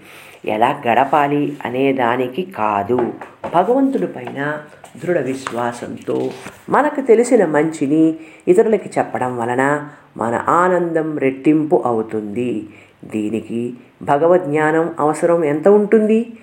ఎలా 0.46 0.82
గడపాలి 0.88 1.58
అనే 1.66 1.94
దానికి 1.94 2.42
కాదు 2.42 3.12
భగవంతుడిపైన 3.54 4.60
దృఢ 5.04 5.18
విశ్వాసంతో 5.18 6.32
మనకు 6.70 7.02
తెలిసిన 7.02 7.46
మంచిని 7.46 8.16
ఇతరులకి 8.48 8.90
చెప్పడం 9.00 9.38
వలన 9.38 9.90
మన 10.18 10.46
ఆనందం 10.50 11.18
రెట్టింపు 11.18 11.84
అవుతుంది. 11.86 12.68
దీనికి 13.06 13.74
భగవద్జ్ఞానం 14.04 14.96
అవసరం 15.00 15.44
ఎంత 15.46 15.68
ఉంటుంది? 15.68 16.34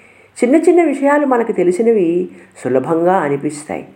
చిన్న 0.44 0.56
చిన్న 0.56 0.84
విషయాలు 0.84 1.26
మనకు 1.26 1.52
తెలిసినవి 1.52 2.28
సులభంగా 2.64 3.16
అనిపిస్తాయి. 3.16 3.86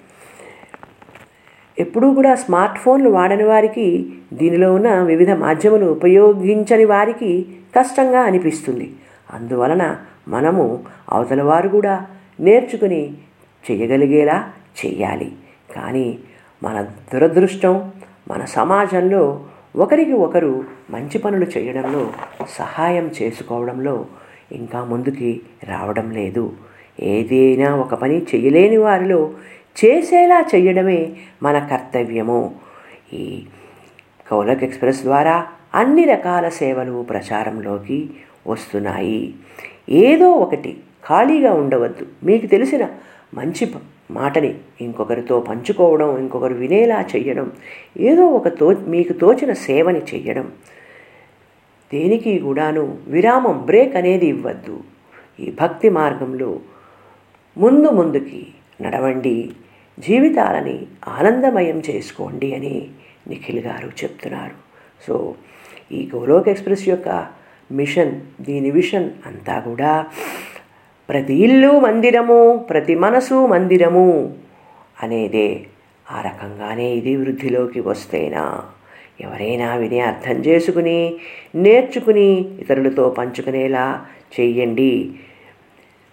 ఎప్పుడూ 1.79 2.15
కూడా 2.15 2.35
స్మార్ట్ 2.35 2.79
ఫోన్లు 2.79 3.11
వాడని 3.11 3.45
వారికి 3.45 4.11
దీనిలో 4.33 4.75
ఉన్న 4.75 4.95
వివిధ 4.95 5.31
మాధ్యమాలు 5.31 5.87
ఉపయోగించని 5.87 6.85
వారికి 6.85 7.47
కష్టంగా 7.77 8.21
అనిపిస్తుంది. 8.21 8.93
అందువలన 9.35 9.97
మనము 10.29 10.85
అవతల 11.13 11.43
వారు 11.43 11.69
కూడా 11.69 12.07
నేర్చుకుని 12.41 13.15
చేయగలిగేలా 13.71 14.53
చేయాలి. 14.87 15.33
కానీ 15.77 16.19
మన 16.63 16.87
దురదృష్టం 17.15 17.93
మన 18.29 18.45
సమాజంలో 18.45 19.47
ఒకరికి 19.77 20.13
ఒకరు 20.13 20.65
మంచి 20.91 21.19
పనులు 21.19 21.47
చేయడంలో 21.59 22.13
సహాయం 22.49 23.11
చేసుకోవడంలో 23.23 24.07
ఇంకా 24.53 24.85
ముందుకి 24.85 25.41
రావడం 25.65 26.11
లేదు. 26.11 26.53
ఏదైనా 27.01 27.77
ఒక 27.77 27.95
పని 27.95 28.23
చేయలేని 28.23 28.77
వారిలో 28.77 29.31
చేసేలా 29.85 30.45
చేయడమే 30.55 31.13
మన 31.43 31.69
కర్తవ్యము. 31.71 32.55
ఈ 33.13 33.47
కౌలక్ 34.31 34.65
ఎక్స్ప్రెస్ 34.65 35.03
ద్వారా 35.03 35.47
అన్ని 35.75 36.05
రకాల 36.05 36.49
సేవలు 36.49 37.07
ప్రచారంలోకి 37.11 38.11
వస్తున్నాయి. 38.47 39.35
ఏదో 39.89 40.31
ఒకటి 40.31 40.77
ఖాళీగా 41.09 41.53
ఉండవద్దు. 41.53 42.07
మీకు 42.25 42.47
తెలిసిన 42.47 42.89
మంచి 43.35 43.75
మాటని 44.11 44.55
ఇంకొకరితో 44.81 45.41
పంచుకోవడం 45.41 46.19
ఇంకొకరు 46.19 46.55
వినేలా 46.55 47.01
చెయ్యడం 47.01 47.53
ఏదో 47.97 48.27
ఒక 48.27 48.49
తో 48.49 48.71
మీకు 48.71 49.13
తోచిన 49.13 49.53
సేవని 49.53 49.99
చెయ్యడం. 49.99 50.53
దేనికి 51.93 52.39
కూడాను 52.39 52.99
విరామం 53.09 53.63
బ్రేక్ 53.67 53.97
అనేది 53.97 54.27
ఇవ్వద్దు. 54.27 54.81
ఈ 55.41 55.51
భక్తి 55.61 55.89
మార్గంలో 55.89 56.61
ముందు 57.59 57.89
ముందుకి 57.89 58.47
నడవండి. 58.81 59.51
జీవితాలని 59.99 60.87
ఆనందమయం 61.09 61.83
చేసుకోండి 61.91 62.55
అని 62.55 62.89
నిఖిల్ 63.29 63.59
గారు 63.59 63.89
చెప్తున్నారు. 63.89 64.55
సో 65.07 65.35
ఈ 65.93 66.11
గోలోక్ 66.15 66.49
ఎక్స్ప్రెస్ 66.49 66.89
యొక్క 66.89 67.27
మిషన్ 67.73 68.21
దీని 68.41 68.71
విషన్ 68.71 69.11
అంతా 69.27 69.61
కూడా 69.61 70.07
ప్రతి 71.09 71.35
ఇల్లు 71.35 71.81
మందిరము 71.81 72.67
ప్రతి 72.71 72.95
మనసు 72.95 73.47
మందిరము 73.47 74.35
అనేదే. 75.03 75.67
ఆ 76.11 76.21
రకంగానే 76.21 76.91
ఇది 76.91 77.17
వృద్ధిలోకి 77.17 77.81
వస్తేనా? 77.81 78.63
ఎవరైనా 79.21 79.75
విని 79.75 80.01
అర్థం 80.01 80.33
చేసుకుని 80.33 81.17
నేర్చుకుని 81.55 82.59
ఇతరులతో 82.59 83.11
పంచుకునేలా 83.11 84.07
చెయ్యండి. 84.41 85.15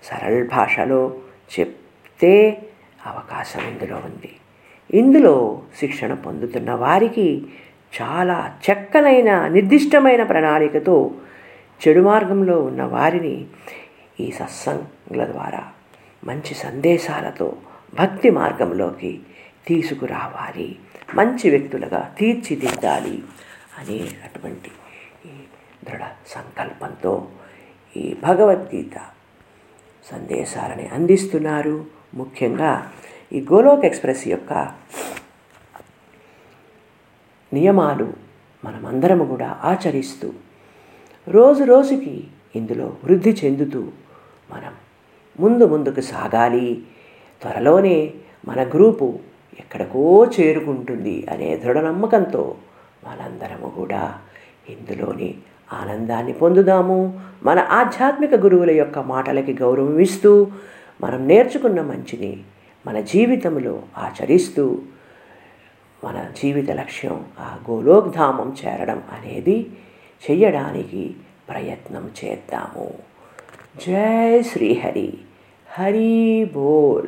సరళ 0.03 0.43
భాషలో 0.43 1.13
చెప్తే 1.59 2.61
అవకాశం 3.05 3.59
ఇందులో 3.59 3.95
ఉంది. 3.95 4.29
ఇందులో 4.93 5.61
శిక్షణ 5.79 6.13
పొందుతున్న 6.13 6.71
వారికి 6.71 7.41
చాలా 8.01 8.53
చక్కనైన 8.71 9.47
నిర్దిష్టమైన 9.47 10.23
ప్రణాళికతో 10.23 11.11
చెడు 11.87 12.01
మార్గంలో 12.01 12.61
ఉన్న 12.61 12.83
వారిని 12.83 13.45
ఈ 14.19 14.31
సత్సంగుల 14.31 15.25
ద్వారా 15.25 15.71
మంచి 16.23 16.53
సందేశాలతో 16.55 17.57
భక్తి 17.93 18.29
మార్గంలోకి 18.29 19.19
తీసుకురావాలి. 19.67 20.79
మంచి 21.15 21.49
వ్యక్తులుగా 21.49 22.15
తీర్చిదిద్దాలి 22.19 23.23
అనే 23.79 23.97
అటువంటి 23.97 24.71
ఈ 25.25 25.33
దృఢ 25.89 26.03
సంకల్పంతో 26.27 27.31
ఈ 27.97 28.15
భగవద్గీత 28.23 28.95
సందేశాలని 30.11 30.87
అందిస్తున్నారు. 30.87 31.85
ముఖ్యంగా 32.13 32.91
ఈ 33.33 33.41
గోలోక్ 33.41 33.85
ఎక్స్ప్రెస్ 33.85 34.27
యొక్క 34.27 34.53
నియమాలు 37.53 38.13
మనమందరము 38.65 39.25
కూడా 39.25 39.61
ఆచరిస్తూ 39.63 40.33
రోజు 41.31 41.63
రోజుకి 41.63 42.23
ఇందులో 42.55 42.93
వృద్ధి 43.03 43.31
చెందుతూ 43.31 43.79
మనం 44.51 44.73
ముందు 45.39 45.63
ముందుకు 45.65 46.01
సాగాలి. 46.01 46.81
త్వరలోనే 47.41 48.13
మన 48.47 48.63
గ్రూపు 48.63 49.19
ఎక్కడికో 49.59 50.25
చేరుకుంటుంది 50.25 51.27
అనే 51.31 51.57
దృఢ 51.57 51.77
నమ్మకంతో 51.77 52.55
మనందరము 53.03 53.69
కూడా 53.69 54.01
ఇందులోని 54.69 55.29
ఆనందాన్ని 55.73 56.33
పొందుదాము. 56.33 57.21
మన 57.43 57.59
ఆధ్యాత్మిక 57.59 58.35
గురువుల 58.35 58.71
యొక్క 58.71 58.99
మాటలకి 58.99 59.53
గౌరవం 59.53 59.99
ఇస్తూ 59.99 60.47
మనం 61.01 61.27
నేర్చుకున్న 61.27 61.81
మంచిని 61.81 62.39
మన 62.85 62.99
జీవితంలో 62.99 63.83
ఆచరిస్తూ 63.97 64.81
మన 66.03 66.25
జీవిత 66.41 66.71
లక్ష్యం 66.71 67.25
ఆ 67.39 67.57
గోలోక్ధామం 67.69 68.55
చేరడం 68.61 69.03
అనేది 69.13 69.57
చెయ్యడానికి 70.29 71.15
ప్రయత్నం 71.49 72.11
చేద్దాము. 72.23 72.93
జై 73.87 74.41
శ్రీహరి 74.41 75.13
హరి 75.71 76.49
బోల్. 76.53 77.07